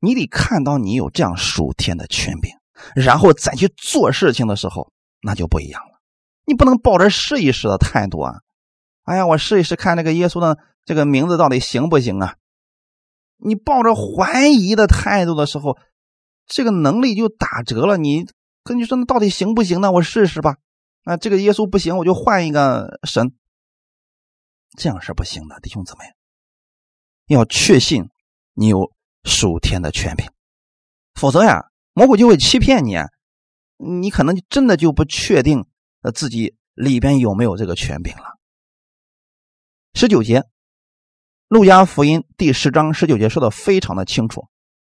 [0.01, 2.53] 你得看到你有这样属天的权柄。
[2.95, 6.01] 然后再去做事情的时候，那就不一样了。
[6.45, 8.35] 你不能抱着试一试的态度啊！
[9.03, 12.37] 哎呀，我试一试看那个耶稣的这个名字到底行不行啊？
[13.37, 15.77] 你抱着怀疑的态度的时候，
[16.49, 17.97] 这个能力就打折了。
[17.97, 18.27] 你
[18.65, 19.93] 跟你说那到底行不行呢？
[19.93, 20.57] 我试试吧。
[21.05, 23.37] 啊，这个耶稣不行，我就换一个神。
[24.77, 26.05] 这样是不行的，弟兄姊妹，
[27.27, 28.11] 要确信
[28.55, 28.93] 你有
[29.25, 30.27] 属天的权柄，
[31.15, 31.67] 否则呀。
[31.95, 32.97] 魔鬼就会欺骗你，
[33.77, 35.67] 你可能真的就不确定
[36.03, 38.39] 呃自己里边有没有这个权柄了。
[39.95, 40.45] 十九节，
[41.49, 44.47] 路加福音第十章十九节说的非常的清楚，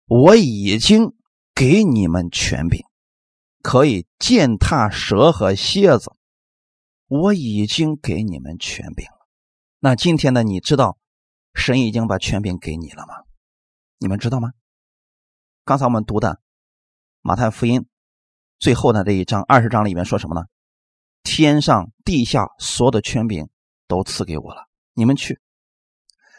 [0.05, 1.13] 我已经
[1.55, 2.83] 给你们权柄，
[3.61, 6.11] 可以践踏蛇和蝎子，
[7.07, 9.27] 我已经给你们权柄了。
[9.79, 10.43] 那今天呢？
[10.43, 10.97] 你知道
[11.53, 13.13] 神已经把权柄给你了吗？
[13.99, 14.53] 你们知道吗？
[15.63, 16.41] 刚才我们读的。
[17.21, 17.85] 马太福音
[18.59, 20.47] 最后的这一章二十章里面说什么呢？
[21.21, 23.47] 天上地下所有的权柄
[23.87, 25.39] 都赐给我了，你们去。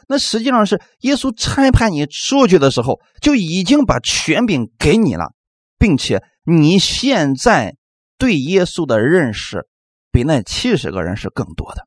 [0.06, 5.32] 那实际上是耶稣差派你出去的时候，就已经把权柄给你了，
[5.78, 7.76] 并且你现在
[8.18, 9.66] 对耶稣的认识
[10.12, 11.86] 比那七十个人是更多的。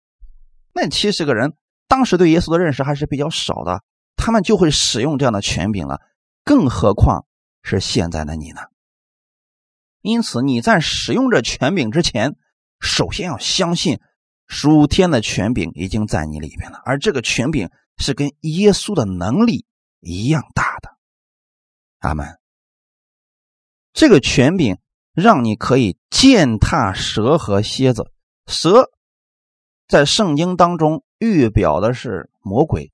[0.73, 1.53] 那七十个人
[1.87, 3.81] 当时对耶稣的认识还是比较少的，
[4.15, 5.99] 他们就会使用这样的权柄了，
[6.43, 7.25] 更何况
[7.63, 8.61] 是现在的你呢？
[10.01, 12.35] 因此，你在使用这权柄之前，
[12.79, 13.99] 首先要相信
[14.47, 19.65] 属天的权柄已经在你里面了，而这个权柄是跟耶稣的能力
[19.99, 20.97] 一样大的。
[21.99, 22.39] 阿门。
[23.93, 24.77] 这个权柄
[25.13, 28.11] 让你可以践踏蛇和蝎子。
[28.45, 28.91] 蛇
[29.87, 32.91] 在圣经当中预表的是魔鬼，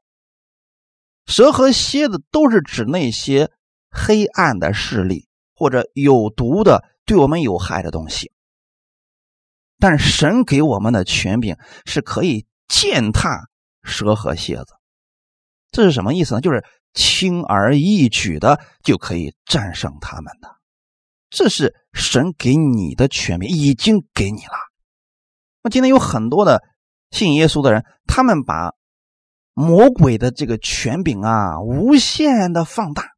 [1.26, 3.52] 蛇和蝎子都是指那些
[3.92, 6.90] 黑暗的势力或者有毒的。
[7.06, 8.32] 对我们有害的东西，
[9.78, 13.50] 但神给我们的权柄是可以践踏
[13.84, 14.68] 蛇和蝎子，
[15.74, 16.40] 这是什么意思呢？
[16.40, 20.48] 就是轻而易举的就可以战胜他们的，
[21.30, 24.54] 这是神给你的权柄，已经给你了。
[25.64, 26.64] 那今天有很多的
[27.12, 28.74] 信耶稣的人，他们把
[29.54, 33.10] 魔鬼的这个权柄啊无限的放大。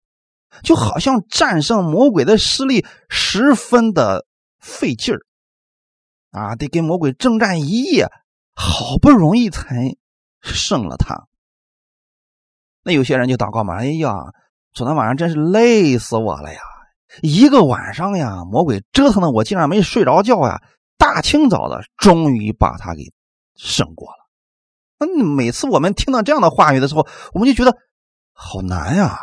[0.64, 4.26] 就好像战胜魔鬼的势力十分的
[4.58, 5.20] 费劲儿
[6.32, 8.10] 啊，得跟魔鬼征战一夜，
[8.56, 9.98] 好不容易才
[10.42, 11.28] 胜了他。
[12.86, 14.14] 那有些人就祷告嘛，哎呀，
[14.72, 16.60] 昨天晚上真是累死我了呀！
[17.24, 20.62] 一个晚上呀，魔鬼折腾的我竟然没睡着觉呀！
[20.96, 23.12] 大清早的，终于把他给
[23.56, 24.18] 胜过了。
[25.00, 27.76] 那每次我们听到这样的话语的时候，我们就觉得
[28.32, 29.18] 好难呀。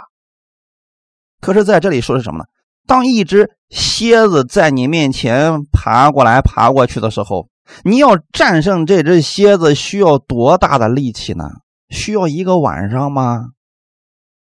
[1.40, 2.44] 可是，在这里说是什么呢？
[2.84, 7.48] 当一只蝎子在你面前爬过来、爬过去的时候，
[7.84, 11.44] 你要战胜这只蝎子，需要多大的力气呢？
[11.92, 13.50] 需要一个晚上吗？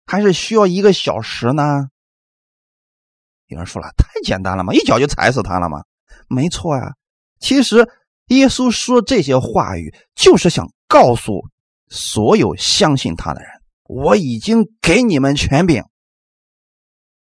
[0.04, 1.88] 还是需要一个小时呢？
[3.46, 5.84] 有人说了，太简单了嘛，一脚就踩死他了吗？
[6.28, 6.94] 没错呀。
[7.38, 7.88] 其实，
[8.26, 11.42] 耶稣说这些话语，就是想告诉
[11.88, 13.50] 所有相信他的人：
[13.84, 15.84] 我已经给你们权柄。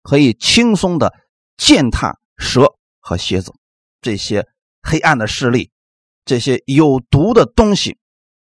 [0.03, 1.13] 可以轻松的
[1.57, 3.51] 践踏蛇和蝎子，
[4.01, 4.47] 这些
[4.83, 5.71] 黑暗的势力，
[6.23, 7.97] 这些有毒的东西，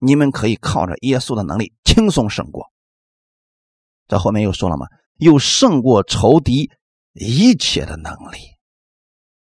[0.05, 2.73] 你们可以靠着耶稣的能力轻松胜过。
[4.09, 4.89] 这后面又说了嘛，
[5.19, 6.73] 又胜过仇敌
[7.13, 8.39] 一切的能力。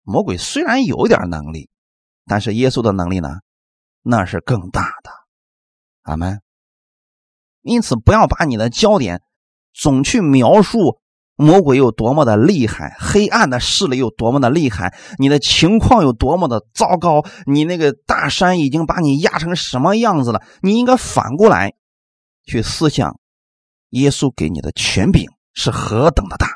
[0.02, 1.70] 魔鬼虽然有点能力，
[2.26, 3.30] 但是耶稣的能力呢，
[4.02, 5.12] 那是更大的。
[6.02, 6.42] 阿门。
[7.62, 9.22] 因此，不要把你的焦点
[9.74, 11.00] 总去描述
[11.38, 20.42] 魔鬼有多么的厉害，黑暗的势力有多么的厉害，你的情况有多么的糟糕，你那个大山已经把你压成什么样子了。
[20.62, 21.76] 你应该反过来
[22.44, 23.20] 去思想，
[23.92, 26.48] 耶稣给你的权柄是何等的大。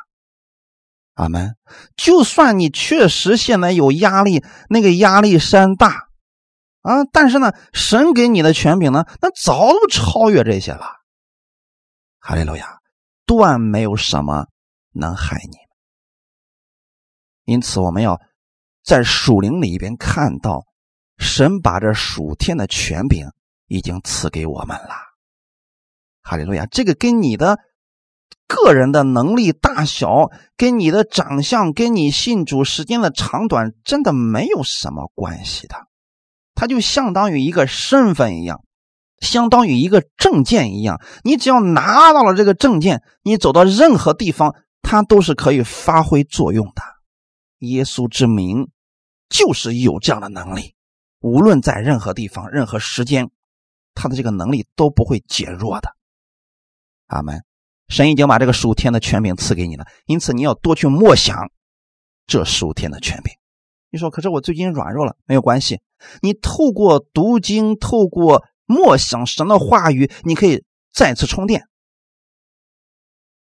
[1.13, 1.55] 阿门。
[1.95, 6.07] 就算你确实现在有压力，那个压力山大
[6.81, 10.81] 啊，但是呢，神给你的权柄呢，那早都超越这些了。
[12.19, 12.79] 哈利路亚，
[13.27, 14.47] 断没有什么
[14.91, 15.57] 能害你。
[17.45, 18.21] 因此，我们要
[18.83, 20.65] 在属灵里边看到，
[21.17, 23.27] 神把这属天的权柄
[23.67, 24.89] 已经赐给我们了。
[26.21, 27.59] 哈利路亚，这个跟你的
[28.47, 35.75] 个人的能力大小、跟你的长相、跟你信主时间的长短，真的没有什么关系的。
[36.53, 38.63] 它就相当于一个身份一样。
[39.19, 44.55] 相当于一个证件一样，你只要拿到了这个证件，你走到任何地方，
[44.91, 46.83] 它都是可以发挥作用的。
[47.59, 48.69] 耶稣之名
[49.29, 50.75] 就是有这样的能力，
[51.21, 53.29] 无论在任何地方、任何时间，
[53.93, 55.95] 他的这个能力都不会减弱的。
[57.07, 57.41] 阿门。
[57.87, 61.37] 神已经把这个属天的权柄赐给你了，因此你要多去默想
[62.27, 63.33] 这属天的权柄。
[63.91, 65.79] 你说，可是我最近软弱了，没有关系，
[66.21, 68.43] 你透过读经，透过。
[68.65, 71.69] 默想神的话语，你可以再次充电。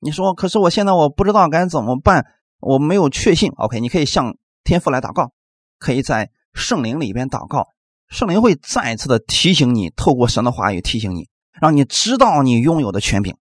[0.04, 2.26] 你说，可是我现在我不知道该怎么办，
[2.60, 3.52] 我没有确信。
[3.56, 5.32] OK，你可以向天父来祷告，
[5.78, 7.68] 可以在圣灵里边祷告，
[8.10, 11.30] 圣灵会再一次的提醒你，透过神的话语提醒你，
[11.62, 13.38] 让你知道你拥有的权柄。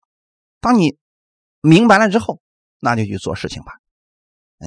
[0.59, 0.97] 当你
[1.61, 2.41] 明白了之后，
[2.79, 3.73] 那就去做事情吧，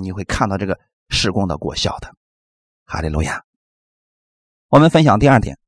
[0.01, 0.79] 你会看到这个
[1.09, 2.15] 施工的果效的。
[2.87, 3.43] 哈利路亚。
[4.69, 5.59] 我们分享第二点。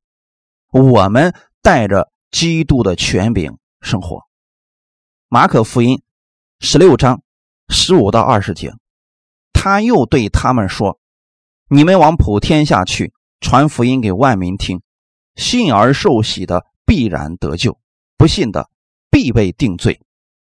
[0.71, 4.23] 我们带着基督的权柄生活。
[5.29, 6.03] 马可福音
[6.65, 7.23] 十六章
[7.69, 8.73] 十五到二十节，
[9.53, 11.01] 他又对他们说
[11.69, 14.81] ：“你们往普天下去，传福音给万民听。
[15.35, 17.81] 信而受洗的必然得救，
[18.17, 18.71] 不信的
[19.11, 20.01] 必被定罪。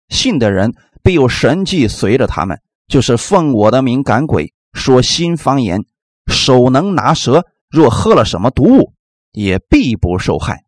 [0.10, 5.86] 信的人必有神迹随着他们，就是奉我的名赶鬼，说新方言，
[6.28, 8.94] 手能拿蛇，若喝了什么毒物。”
[9.32, 10.66] 也必不受害。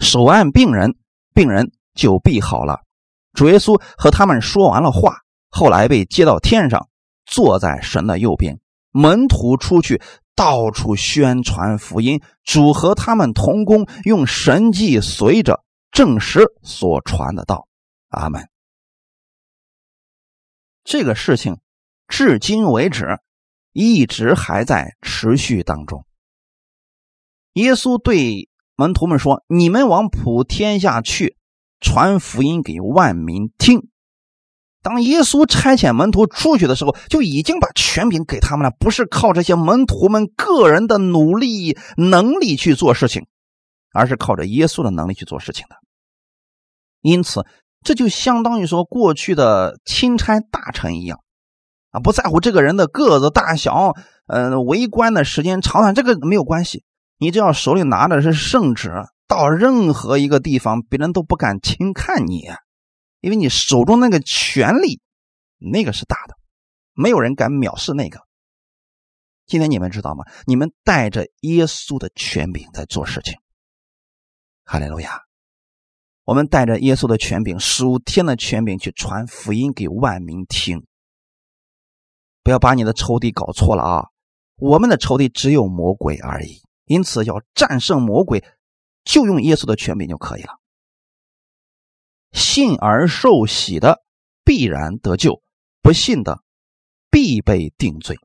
[0.00, 0.98] 手按病人，
[1.32, 2.82] 病人就必好了。
[3.38, 6.88] 主耶稣和他们说完了话，后来被接到天上，
[7.24, 8.58] 坐在神的右边。
[8.90, 10.02] 门徒出去，
[10.34, 12.20] 到处宣传福音。
[12.42, 15.62] 主和他们同工，用神迹随着
[15.92, 17.68] 证实所传的道。
[18.08, 18.48] 阿门。
[20.82, 21.60] 这个事情
[22.08, 23.20] 至今为止，
[23.72, 26.04] 一直还在持续当中。
[27.52, 31.36] 耶稣对门徒们说：“你们往普天下去，
[31.80, 33.88] 传福音给万民听。”
[34.80, 43.26] 当耶稣差遣门徒出去的时候，就已经把权柄给他们了，不是靠这些门徒们个人的努力能力去做事情，
[43.92, 45.76] 而是靠着耶稣的能力去做事情的。
[47.00, 47.44] 因此，
[47.82, 51.20] 这就相当于说过去的钦差大臣一样，
[51.90, 53.94] 啊，不在乎这个人的个子大小，
[54.28, 56.84] 嗯，为官的时间长短，这个没有关系。
[57.18, 58.92] 你只要手里拿的是圣旨，
[59.28, 62.48] 到任何一个地方，别人都不敢轻看你，
[63.20, 65.00] 因为你手中那个权力，
[65.58, 66.34] 那个是大的，
[66.94, 68.20] 没有人敢藐视那个。
[69.46, 70.24] 今天你们知道吗？
[70.46, 73.34] 你们带着耶稣的权柄在做事情。
[74.64, 75.22] 哈利路亚！
[76.24, 80.86] 我们带着耶稣的权柄，属天的权柄去传福音给万民听。
[82.42, 84.06] 不要把你的仇敌搞错了啊！
[84.56, 86.60] 我们的仇敌只有魔鬼而已。
[86.84, 88.44] 因此，要战胜魔鬼，
[89.04, 90.58] 就用耶稣的权柄就可以了。
[92.32, 94.02] 信而受洗的
[94.44, 95.42] 必然得救，
[95.80, 96.42] 不信的
[97.10, 98.16] 必被定罪。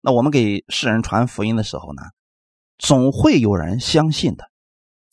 [0.00, 2.02] 那我们给世人传福音的时候呢，
[2.78, 4.50] 总会有人相信的。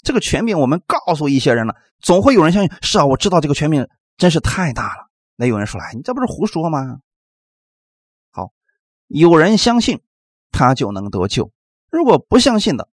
[0.02, 2.72] 这个权柄我们告诉一些人了，总会有人相信。
[2.82, 5.10] 是啊，我知道这个权柄真是太大了。
[5.36, 7.02] 那有人说：“来，你这不是胡说吗？”
[8.32, 8.54] 好，
[9.08, 10.02] 有人相信，
[10.52, 11.52] 他就能得救。
[11.92, 12.90] 如果不相信的，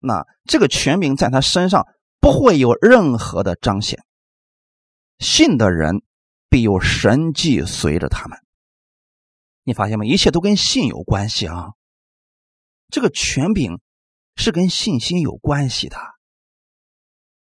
[0.00, 1.86] 那这个权柄在他身上
[2.20, 4.02] 不会有任何的彰显。
[5.18, 6.02] 信的人
[6.48, 8.38] 必有神迹随着他们。
[9.62, 10.06] 你发现吗？
[10.06, 11.72] 一切都跟信有关系啊！
[12.88, 13.78] 这个权柄
[14.34, 15.98] 是跟信心有关系的。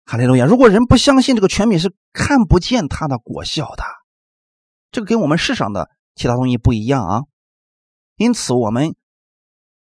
[0.05, 0.45] 哈利路亚！
[0.45, 3.83] 如果人不相信这个权柄，是看不见它的果效的。
[4.91, 7.21] 这个跟我们世上的其他东西不一样啊。
[8.17, 8.95] 因此，我们。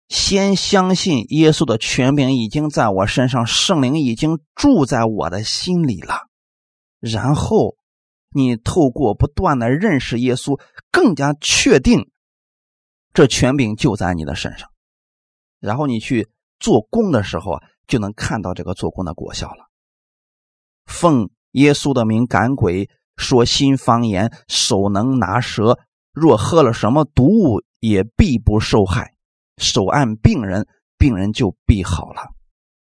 [0.09, 6.27] 先相信耶稣的权柄已经在我身上，圣灵已经住在我的心里了。
[6.99, 7.75] 然后，
[8.31, 10.59] 你透过不断的认识耶稣，
[10.91, 12.09] 更加确定
[13.13, 14.69] 这权柄就在你的身上。
[15.59, 16.29] 然后你去
[16.59, 19.67] 做工的时候啊，就能看到这个做工的果效了。
[20.85, 25.79] 奉耶稣的名赶鬼，说新方言，手能拿蛇，
[26.13, 29.16] 若喝了什么毒物，也必不受害。
[29.57, 32.21] 手按病人，病人就必好了。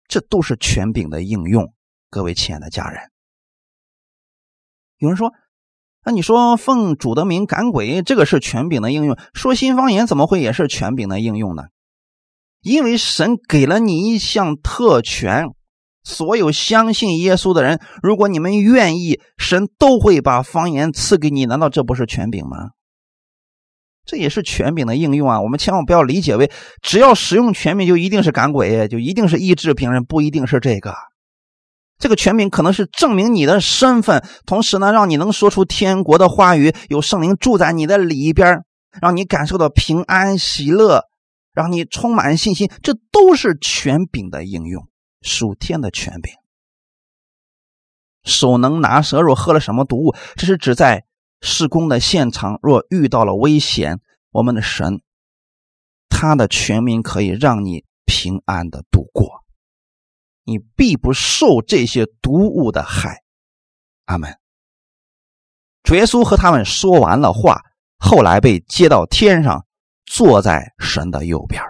[0.08, 1.74] 这都是权柄的应用。
[2.10, 3.02] 各位亲爱的家人，
[4.98, 5.34] 有人说
[6.06, 11.64] ：“那你说奉主的名赶鬼，这个是权柄的应用；说新方言，怎么会也是权柄的应用呢？”
[12.62, 15.48] 因为神给了你一项特权，
[16.04, 21.46] 所有相信耶稣的人，如果你们愿意，神都会把方言赐给你。
[21.46, 22.70] 难道这不是权柄吗？
[24.06, 25.40] 这也是权柄的应用啊！
[25.40, 26.52] 我们千万不要理解为
[26.82, 30.94] 只要使用权柄就一定是赶鬼，就一定是医治病人，不一定是这个。
[32.00, 38.66] 这个权柄可能是证明你的身份，同时呢，让你能说出天国的话语，有圣灵住在你的里边，
[39.02, 41.04] 让你感受到平安喜乐，
[41.54, 42.70] 让你充满信心。
[42.82, 44.86] 这都是权柄的应用，
[45.22, 46.34] 属天的权柄。
[48.26, 51.06] 手能拿蛇，肉喝了什么毒物，这是指在。
[51.46, 54.00] 施工的现场若遇到了危险，
[54.32, 55.02] 我们的神，
[56.08, 59.44] 他的全名可以让你平安的度过，
[60.46, 63.24] 你必不受这些毒物的害。
[64.06, 64.40] 阿门。
[65.84, 67.62] 主耶稣和他们说完了话，
[67.98, 69.66] 后来被接到天上，
[70.06, 71.62] 坐在神的右边。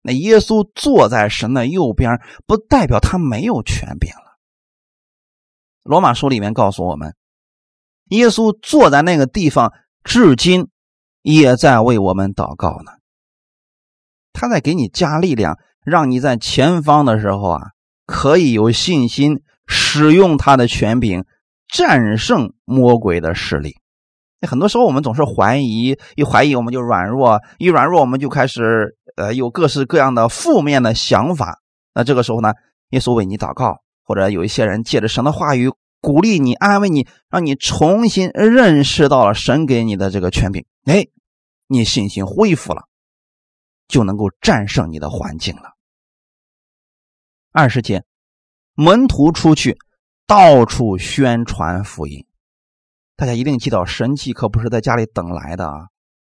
[0.00, 4.38] 那耶稣坐在神的右边，不代表他没有权柄了。
[5.82, 7.14] 罗马书里面告诉我们。
[8.06, 9.72] 耶稣坐在那个地方，
[10.04, 10.68] 至今
[11.22, 12.92] 也在为我们祷告呢。
[14.32, 17.60] 他在给你加力量，让你在前方的时候啊，
[18.06, 21.24] 可以有信心使用他的权柄，
[21.68, 23.76] 战胜魔鬼的势力。
[24.46, 31.60] 很多时候我们总是怀疑，一怀疑我们就软弱，一软弱我们就开始呃有各式各样的负面的想法。
[31.94, 32.52] 那这个时候呢，
[32.90, 35.72] 耶稣为你祷告，或者有一些人借着神的话语。
[36.06, 40.64] 鼓励你，安慰你，让你重新认识到了神给你的这个权柄。
[40.84, 41.08] 哎，
[41.66, 42.84] 你信心恢复了，
[43.88, 45.72] 就能够战胜你的环境了。
[47.50, 48.04] 二十节，
[48.76, 49.78] 门徒出去，
[50.28, 52.24] 到处宣传福音。
[53.16, 55.88] 大家一定记到，神迹可不是在家里等来的啊，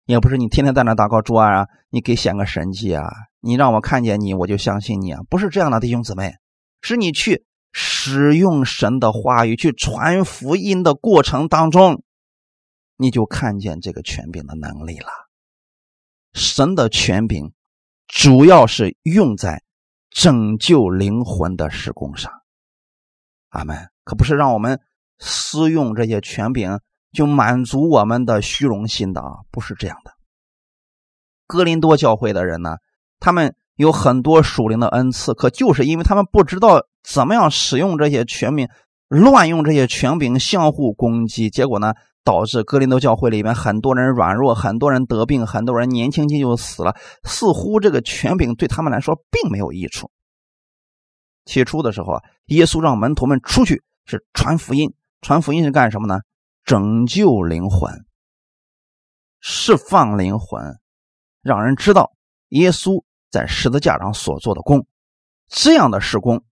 [0.06, 3.08] 也不是你天天在那祷告主啊，你给显个神迹啊，
[3.40, 6.34] 你让我看见你，我就相信你啊，不是这样的，弟兄姊妹，
[6.82, 7.46] 是你去。
[8.02, 12.02] 使用神的话语去传福音的过程当中，
[12.96, 15.10] 你就看见这个权柄的能力了。
[16.32, 17.52] 神的权柄
[18.08, 19.64] 主要是用在
[20.10, 22.32] 拯救灵魂的施工上。
[23.50, 23.90] 阿门。
[24.06, 24.80] 可不是让我们
[25.20, 26.80] 私用这些权柄
[27.12, 30.14] 就满足我们的虚荣心的啊，不是这样的。
[31.46, 32.78] 哥林多教会的人呢，
[33.20, 36.86] 他们有很多属灵的恩赐，可就是因为他们不知道。
[37.02, 38.68] 怎么样使用这些权柄，
[39.08, 41.94] 乱用这些权柄相互攻击，结果呢，
[42.26, 46.96] 导致哥林多教会里面很多人软弱，很多人得病，很多人年轻轻就死了。
[47.24, 50.12] 似乎这个权柄对他们来说并没有益处。
[51.46, 56.20] 起初的时候啊，耶稣让门徒们出去是传福音，传福音是干什么呢？
[56.66, 58.06] 拯救灵魂，
[59.40, 60.78] 释放灵魂，
[61.42, 62.12] 让人知道
[62.50, 64.86] 耶稣在十字架上所做的功。
[65.48, 66.44] 这样的施工。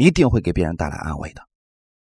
[0.00, 1.42] 一定会给别人带来安慰的。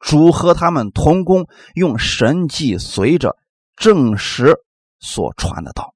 [0.00, 3.36] 主和他们同工，用神迹随着
[3.76, 4.56] 证实
[4.98, 5.94] 所传的道。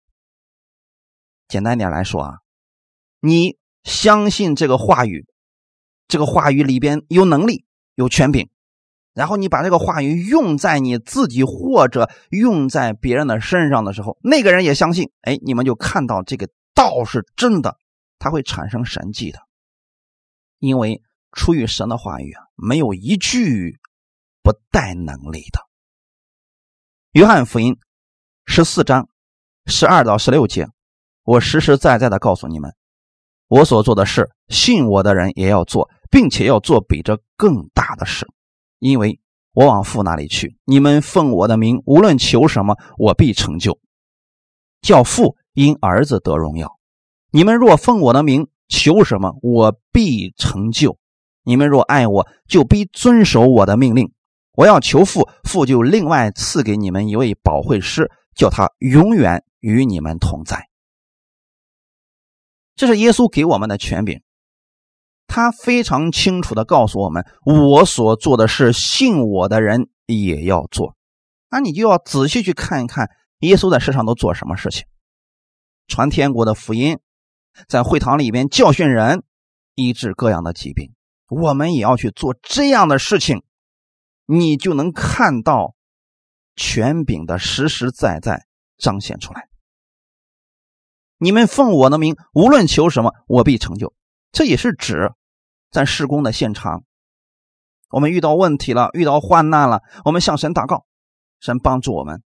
[1.49, 2.35] 简单点来说啊，
[3.19, 5.27] 你相信这个话语，
[6.07, 7.65] 这个话语里边有能力、
[7.97, 8.49] 有权柄，
[9.13, 17.79] 然后你把这个话语用在你自己或者用在别人的身上的时候，那个人也相信，哎，你们就看到这个道是真的，
[18.19, 19.39] 它会产生神迹的，
[20.59, 21.03] 因为。
[21.35, 23.81] 出于神的话语啊，没有一句
[24.43, 25.61] 不带能力的。
[27.13, 27.79] 约翰福音
[28.45, 29.09] 十四章
[29.65, 30.69] 十二到十六节，
[31.23, 32.77] 我实实在在的告诉你们，
[33.49, 38.29] 我所做的事，信我的人也要做，并且要做比这更大的事，
[38.79, 39.19] 因为
[39.53, 40.59] 我往父那里去。
[40.67, 43.81] 你们奉我的名，无论求什么，我必成就，
[44.83, 46.79] 叫父因儿子得荣耀。
[47.31, 50.99] 你们若奉我的名求什么，我必成就。
[51.45, 54.13] 你们若爱我，就必遵守我的命令。
[54.55, 60.69] 我要求父，父就另外赐给你们一位保惠师，叫他永远与你们同在。
[62.77, 64.21] 这是耶稣给我们的权柄。
[65.27, 70.95] 他非常清楚的告诉我们：我所做的事，信我的人也要做。
[71.51, 74.85] 那你就要仔细去看一看，耶稣在世上都做什么事情？
[75.87, 76.99] 传天国的福音，
[77.69, 79.25] 在会堂里边教训人，
[79.75, 80.95] 医治各样的疾病。
[81.29, 83.43] 我们也要去做这样的事情，
[84.27, 85.75] 你就能看到
[86.57, 88.47] 权柄的实实在在
[88.79, 89.49] 彰显出来。
[91.19, 93.95] 你们奉我的名，无论求什么，我必成就。
[94.31, 95.13] 这也是指。
[95.71, 96.85] 在施工的现场，
[97.89, 100.85] 我们遇到问题了，遇到患难了，我们向神祷告，
[101.41, 102.23] 神帮助我们，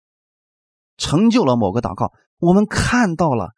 [0.96, 2.12] 成就了某个祷告。
[2.38, 3.54] 我们看到了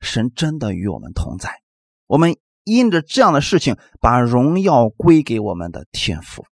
[0.00, 1.60] 神真的与我们同在，
[2.06, 6.46] 我们因着这样的事情，把荣耀归给我们的天父。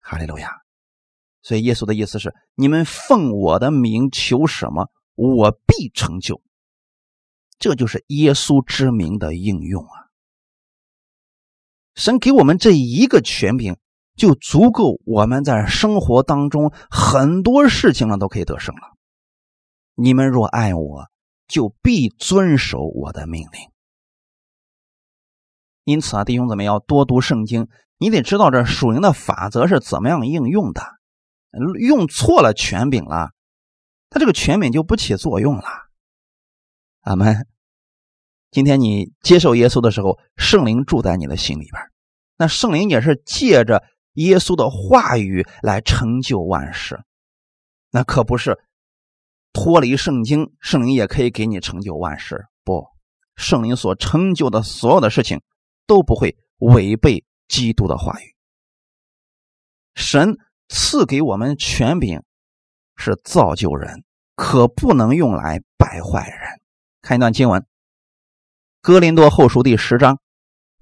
[0.00, 0.50] 哈利路亚！
[1.42, 6.42] 所以耶稣的意思是：你们奉我的名求什么，我必成就。
[7.58, 10.08] 这就是耶稣之名的应用啊。
[11.94, 13.76] 神给我们这一个权柄，
[14.16, 18.97] 就足够我们在生活当中很多事情上都可以得胜了。
[20.00, 21.10] 你们若爱我，
[21.48, 23.60] 就必遵守我的命令。
[25.82, 27.66] 因此啊，弟兄姊妹要多读圣经，
[27.98, 30.82] 你得知道这属灵的法则是怎么样应用的。
[31.80, 33.32] 用错了权柄了，
[34.08, 35.64] 他这个权柄就不起作用了。
[37.00, 37.48] 阿门。
[38.52, 41.82] 今天你接受耶稣的时候，圣灵住在你的心里边，
[42.36, 43.82] 那圣灵也是借着
[44.12, 47.00] 耶稣的话语来成就万事，
[47.90, 48.60] 那可不是
[49.52, 52.46] 脱离圣经，圣灵也可以给你成就万事。
[52.64, 52.86] 不，
[53.36, 55.40] 圣灵所成就的所有的事情
[55.86, 58.34] 都不会违背基督的话语。
[59.94, 60.36] 神
[60.68, 62.22] 赐给我们权柄
[62.96, 64.04] 是造就人，
[64.36, 66.60] 可不能用来败坏人。
[67.00, 67.66] 看一段经文。
[68.80, 70.20] 哥林多后书第十章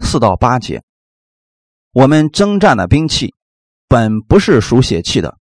[0.01, 0.83] 四到八节，
[1.93, 3.35] 我们征战的兵器
[3.89, 5.39] 本不是属血气的，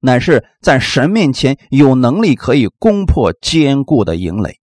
[0.00, 4.58] 乃是在神面前有能力可以攻破坚固的营垒，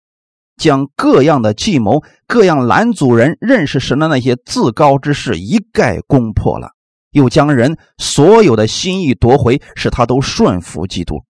[0.57, 6.71] 将各样的计谋、各样拦阻人认识神的那些自高之事一概攻破了，
[7.11, 11.23] 又将人所有的心意夺回，使他都顺服基督，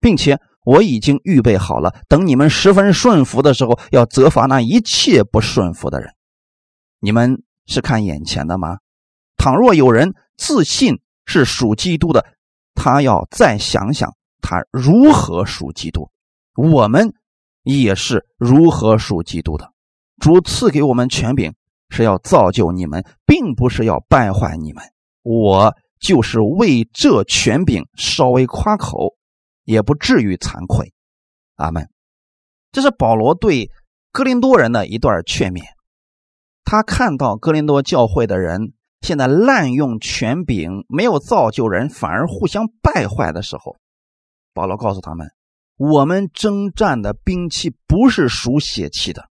[0.00, 0.38] 并且。
[0.66, 6.10] 我已经预备好了，等你们十分顺服的时候，要责罚那一切不顺服的人。
[6.98, 8.78] 你们是看眼前的吗？
[9.36, 12.26] 倘若有人自信是属基督的，
[12.76, 16.08] 他要再想想他如何属基督。
[16.54, 17.12] 我们
[17.64, 19.72] 也是如何属基督的。
[20.20, 21.52] 主赐给我们权柄，
[21.88, 24.84] 是要造就你们，并不是要败坏你们。
[25.22, 29.16] 我就是为这权柄稍微夸口。
[29.64, 30.94] 也不至于惭愧，
[31.56, 31.90] 阿门。
[32.70, 33.68] 这是保罗对
[34.12, 35.60] 哥林多人的一段劝勉。
[36.62, 43.76] 他看到哥林多教会的人现在滥用权柄，没有造就人，反而互相败坏的时候，
[44.52, 45.28] 保罗告诉他们：
[45.76, 49.28] 我们征战的兵器不是属血气的。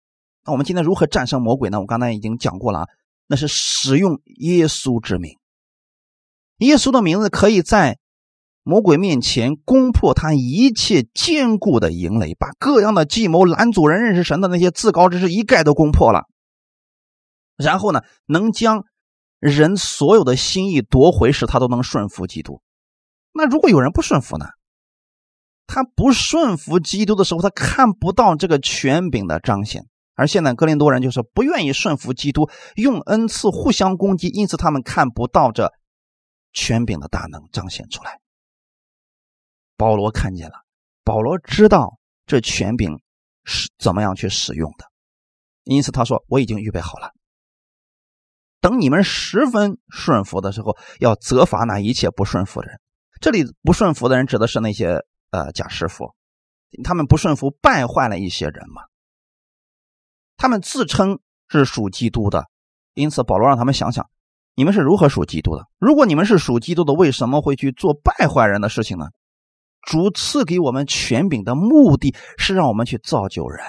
[0.45, 1.81] 那我们今天如何战胜魔鬼呢？
[1.81, 2.87] 我刚才已经讲过了啊，
[3.27, 5.37] 那是使用耶稣之名。
[6.59, 7.99] 耶稣的名字可以在。
[8.63, 16.27] 魔鬼面前攻破他一切坚固的营垒，把各样的计谋拦阻人认识神的那些自高之事一概都攻破了。
[17.57, 18.85] 然后呢，能将
[19.41, 22.62] 人所有的心意夺回，时他都能顺服基督。
[23.32, 24.47] 那如果有人不顺服呢？
[25.66, 29.86] 他不顺服基督的时候，他看不到这个权柄的彰显。
[30.14, 35.72] 而现在，哥林多人就是不愿意顺服基督，用恩赐互相攻击，因此他们看不到这
[36.53, 38.20] 权柄的大能彰显出来。
[39.76, 40.57] 保罗看见了，
[41.05, 43.01] 保罗知道这权柄
[43.45, 44.84] 是怎么样去使用的，
[45.64, 47.12] 因此他说：“我已经预备好了，
[48.61, 52.81] 等你们十分顺服的时候，要责罚那一切不顺服的人。
[53.21, 56.15] 这里不顺服的人指的是那些呃假师傅，
[56.85, 58.83] 他们不顺服，败坏了一些人嘛。
[60.37, 62.47] 他们自称是属基督的，
[62.95, 64.09] 因此保罗让他们想想，
[64.55, 65.67] 你们是如何属基督的？
[65.79, 69.07] 如果你们是属基督的，为什么会去做败坏人的事情呢？”
[69.83, 73.65] 主赐给我们权柄的目的是让我们去造就人。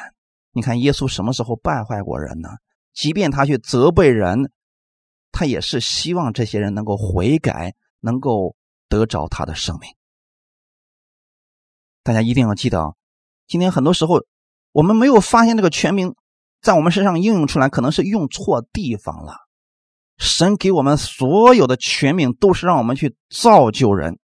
[0.52, 2.50] 你看，耶稣什么时候败坏过人呢？
[2.94, 4.52] 即便他去责备人，
[5.32, 8.56] 他也是希望这些人能够悔改，能够
[8.88, 9.90] 得着他的生命。
[12.04, 12.96] 大家一定要记得，
[13.48, 14.24] 今天很多时候
[14.72, 16.16] 我们没有发现这个权柄
[16.62, 19.36] 在我们身上应用出来，可能是用错地方了。
[20.18, 24.20] 神给我们所有的权柄都是让我们去造就人，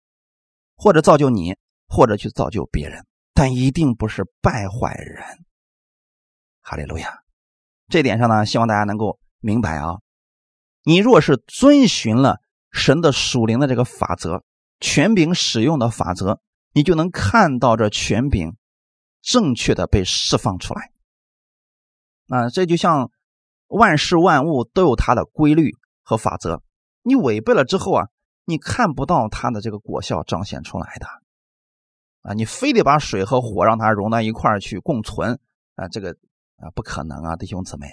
[0.76, 1.56] 或者造就你。
[1.94, 5.22] 或者去造就别人，但一定不是败坏人。
[6.62, 7.18] 哈利路亚！
[7.88, 9.98] 这点上呢，希望大家能够明白啊。
[10.82, 14.42] 你若是遵循了神的属灵的这个法则，
[14.80, 16.40] 权柄使用的法则，
[16.72, 18.56] 你就能看到这权柄
[19.20, 20.90] 正确的被释放出来。
[22.28, 23.10] 啊，这就像
[23.68, 26.62] 万事万物都有它的规律和法则，
[27.02, 28.08] 你违背了之后啊，
[28.44, 31.06] 你看不到它的这个果效彰显出来的。
[32.22, 35.38] 啊，你非得把水和火让它融到一块儿去共存
[35.74, 36.16] 啊，这个
[36.56, 37.88] 啊不可能啊，弟兄姊妹。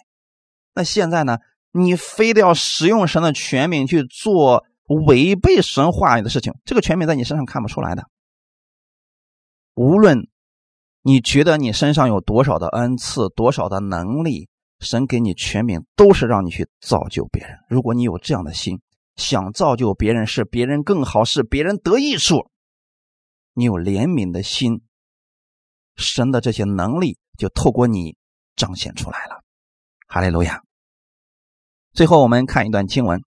[0.73, 1.39] 那现在呢，
[1.71, 4.65] 你非得要使用神的权柄去做
[5.05, 8.09] 违背神话语的事情，这个权柄在你身上看不出来的。
[9.75, 10.27] 无论
[11.03, 14.49] 你觉得你身上有多少的恩赐、多少的能力，
[14.79, 17.57] 神给你权柄都是让你去造就别人。
[17.69, 18.81] 如果你有这样的心，
[19.15, 22.49] 想造就别人，使别人更好，使别人得益处。
[23.53, 24.81] 你有怜悯的心，
[25.95, 28.17] 神的这些能力就透过你
[28.55, 29.43] 彰显出来了。
[30.07, 30.63] 哈利路亚。
[31.93, 33.19] 最后，我们看一段经文，《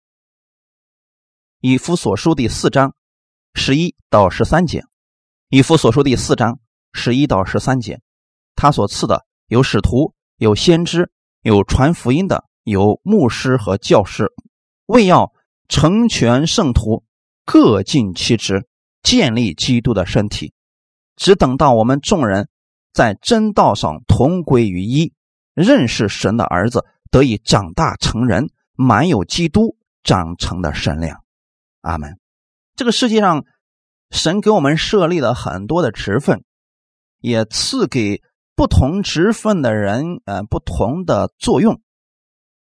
[1.59, 2.95] 以弗所书》第四章
[3.53, 4.79] 十一到十三节，
[5.49, 6.59] 《以弗所书》第四章
[6.93, 8.01] 十一到十三节，
[8.55, 14.31] 他所赐的有使徒，有先知，有传福音的，有牧师和教师，
[14.85, 15.31] 为要
[15.67, 17.03] 成全圣徒，
[17.45, 18.67] 各尽其职。
[19.03, 20.53] 建立基督的身体，
[21.15, 22.49] 只等到我们众人
[22.93, 25.11] 在真道上同归于一，
[25.55, 31.23] 认识神的儿子，得以长大成人，满有基督长成的身量。
[31.81, 32.17] 阿门。
[32.75, 33.45] 这个世界上，
[34.09, 36.43] 神给我们设立了很多的职分，
[37.19, 38.21] 也赐给
[38.55, 41.81] 不同职分的人，呃，不同的作用。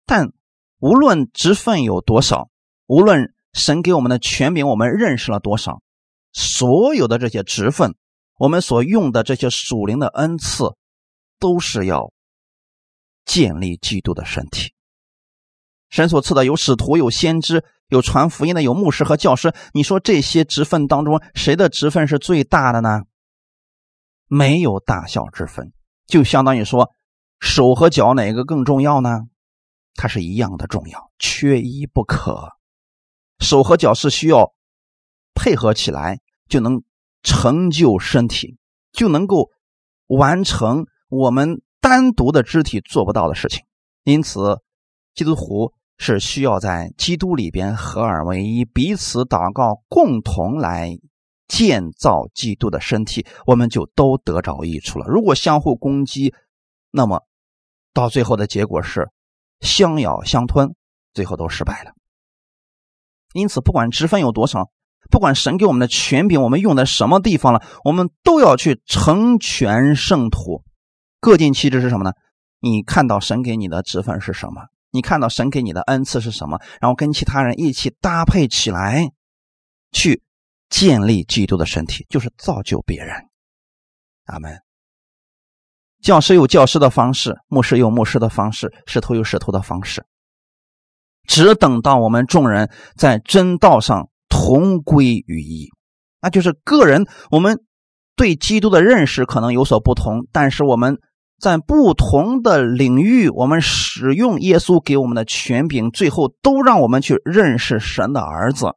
[0.05, 0.31] 但
[0.79, 2.49] 无论职分有多少，
[2.85, 5.81] 无论神给我们的权柄，我们认识了多少。
[6.31, 7.95] 所有的这些职分，
[8.37, 10.75] 我们所用的这些属灵的恩赐，
[11.39, 12.11] 都是要
[13.25, 14.73] 建立基督的身体。
[15.89, 19.53] 神所赐的有使徒、有先知、有传福音的、有牧师和教师。
[19.73, 23.01] 你说这些职分当中，谁的职分是最大的呢？
[24.27, 25.73] 没有大小之分，
[26.07, 26.91] 就相当于说，
[27.39, 29.21] 手和脚哪个更重要呢？
[29.95, 32.53] 它是一样的重要，缺一不可。
[33.39, 34.53] 手和脚是需要
[35.33, 36.19] 配合起来。
[36.47, 36.83] 就能
[37.23, 38.59] 成就身体，
[38.91, 39.49] 就能够
[40.05, 43.63] 完成我们单独的肢体做不到的事情。
[44.05, 44.59] 因此，
[45.13, 50.97] 基督徒是需要在基督里边合二为一，彼此祷告，共同来
[51.47, 55.05] 建造基督的身体，我们就都得着益处了。
[55.07, 56.33] 如果相互攻击，
[56.89, 57.21] 那么
[57.93, 59.11] 到最后的结果是
[59.59, 60.73] 相咬相吞，
[61.13, 61.91] 最后都失败了。
[63.33, 64.71] 因此，不管职分有多少。
[65.11, 70.63] 不管神给我们的权柄，我们用在什么地方了，我们都要去成全圣徒。
[71.25, 72.11] 各尽其职是什么呢？
[72.59, 74.67] 你看到神给你的职分是什么？
[74.91, 76.59] 你看到神给你的恩赐是什么？
[76.79, 79.09] 然后跟其他人一起搭配起来，
[79.91, 80.21] 去
[80.69, 83.15] 建立基督的身体，就是造就别人。
[84.25, 84.59] 阿门。
[85.99, 90.05] 教师有教师的方式，牧师有牧师的方式，使徒有使徒的方式。
[91.27, 94.11] 只等到我们众人在真道上。
[94.29, 95.71] 同归于一，
[96.21, 97.07] 那就是个人。
[97.31, 97.63] 我们
[98.15, 100.99] 对基督的认识可能有所不同，但是我们
[101.45, 108.73] 在不同的领域，我们使用耶稣给我们的权柄，最后都让我们去认识神的儿子，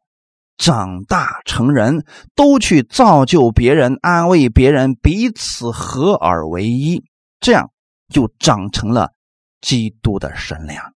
[0.58, 2.04] 长大成人，
[2.34, 7.02] 都去造就别人、安慰别人，彼此合而为一，
[7.40, 7.70] 这样
[8.12, 9.14] 就长成了
[9.62, 10.92] 基督的神量。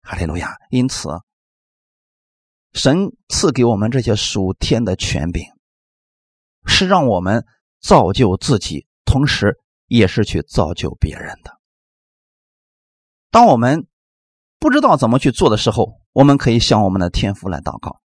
[0.00, 0.56] 哈利路亚！
[0.70, 1.10] 因此。
[2.72, 5.44] 神赐给我们这些属天的权柄，
[6.64, 7.44] 是让我们
[7.82, 11.58] 造就自己，同时也是去造就别人的。
[13.30, 13.86] 当我们
[14.58, 18.00] 不知道怎么去做的时候，我们可以向我们的天父来祷告；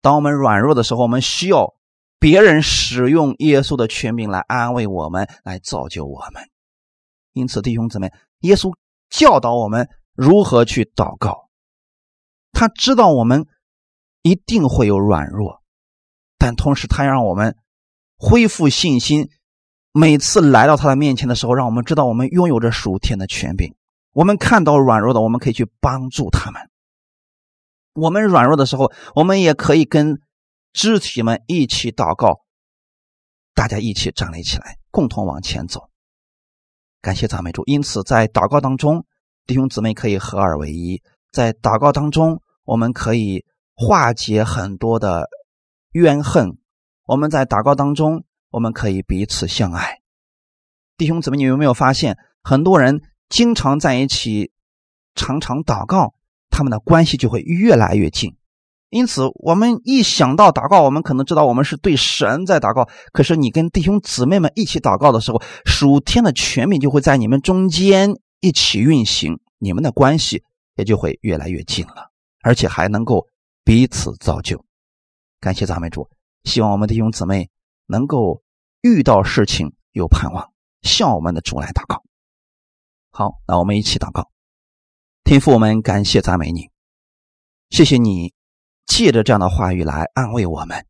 [0.00, 1.74] 当我们软弱的时候，我们需要
[2.18, 6.42] 别人使用耶稣的权柄来安慰我们，来造就我们。
[7.32, 8.74] 因此，弟兄姊妹，耶稣
[9.08, 11.48] 教导我们如何去祷告，
[12.52, 13.46] 他知道我们。
[14.22, 15.62] 一定会有软弱，
[16.36, 17.56] 但同时他让我们
[18.18, 19.30] 恢复信心。
[19.92, 23.74] 每次来到他的面前的时候，让我们知道我们拥有着属天的权柄。
[24.12, 26.60] 我们看到软弱的，我们可以去帮助他们。
[27.94, 30.20] 我们软弱的时候，我们也可以跟
[30.72, 32.40] 肢体们一起祷告，
[33.54, 35.90] 大家一起站立起来，共同往前走。
[37.00, 37.62] 感谢赞美主。
[37.66, 39.04] 因此，在祷告当中，
[39.46, 41.02] 弟兄姊妹可以合二为一。
[41.32, 43.44] 在祷告当中，我们可以。
[43.82, 45.26] 化解很多的
[45.92, 46.58] 怨恨，
[47.06, 50.00] 我们在祷告当中，我们可以彼此相爱。
[50.96, 54.52] 弟兄姊妹，你有没有发现，很多人经常在一起
[55.14, 56.14] 常常祷告，
[56.50, 58.36] 他们的关系就会越来越近。
[58.90, 62.88] 因此，我们一想到祷告，我们可能知道我们是对神在祷告。
[63.12, 70.42] 可是，你跟弟兄姊妹们一起祷告的时候，属天的权柄就会在你们中间一起运行，你们的关系
[70.74, 72.10] 也就会越来越近了，
[72.42, 73.28] 而且还能够
[73.62, 74.64] 彼此造就。
[75.38, 76.10] 感谢赞美主，
[76.42, 77.48] 希望我们弟兄姊妹
[77.90, 78.42] 能够
[78.80, 82.04] 遇到事情有盼望，向我们的主来祷告。
[83.10, 84.30] 好，那我们一起祷告。
[85.24, 86.70] 天父，我们感谢赞美你，
[87.68, 88.32] 谢谢你。
[88.86, 90.84] 借着这样的话语来安慰我们，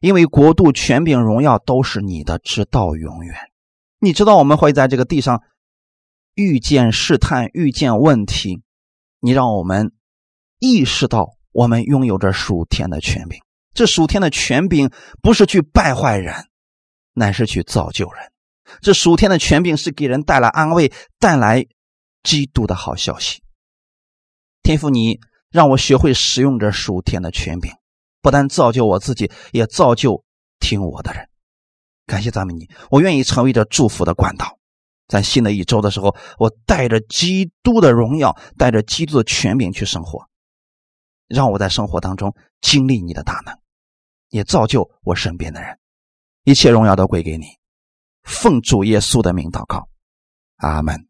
[0.00, 3.34] 因为国度、权柄、荣耀都是你的，直到永远。
[3.98, 5.42] 你知道我们会在这个地上
[6.34, 8.62] 遇见试探、遇见问题，
[9.20, 9.94] 你让我们
[10.58, 13.40] 意识到我们拥有着属天的权柄。
[13.74, 14.90] 这属天的权柄
[15.22, 16.46] 不是去败坏人，
[17.14, 18.30] 乃是去造就人。
[18.80, 21.66] 这属天的权柄是给人带来安慰、带来
[22.22, 23.42] 基督的好消息。
[24.62, 25.20] 天父，你。
[25.52, 27.72] 让我学会使用这属天的权柄，
[28.22, 30.22] 不但造就我自己，也造就
[30.60, 31.28] 听我的人。
[32.06, 34.60] 感谢赞美你，我愿意成为这祝福的管道。
[35.08, 40.28] 在新的一周的时候，我带着基督的荣耀，带着基督的权柄去生活，
[41.30, 43.56] 让我在生活当中经历你的大能，
[44.28, 45.78] 也造就我身边的人。
[46.42, 47.46] 一切荣耀都归给你，
[48.24, 49.88] 奉主耶稣的名祷告，
[50.56, 51.09] 阿门。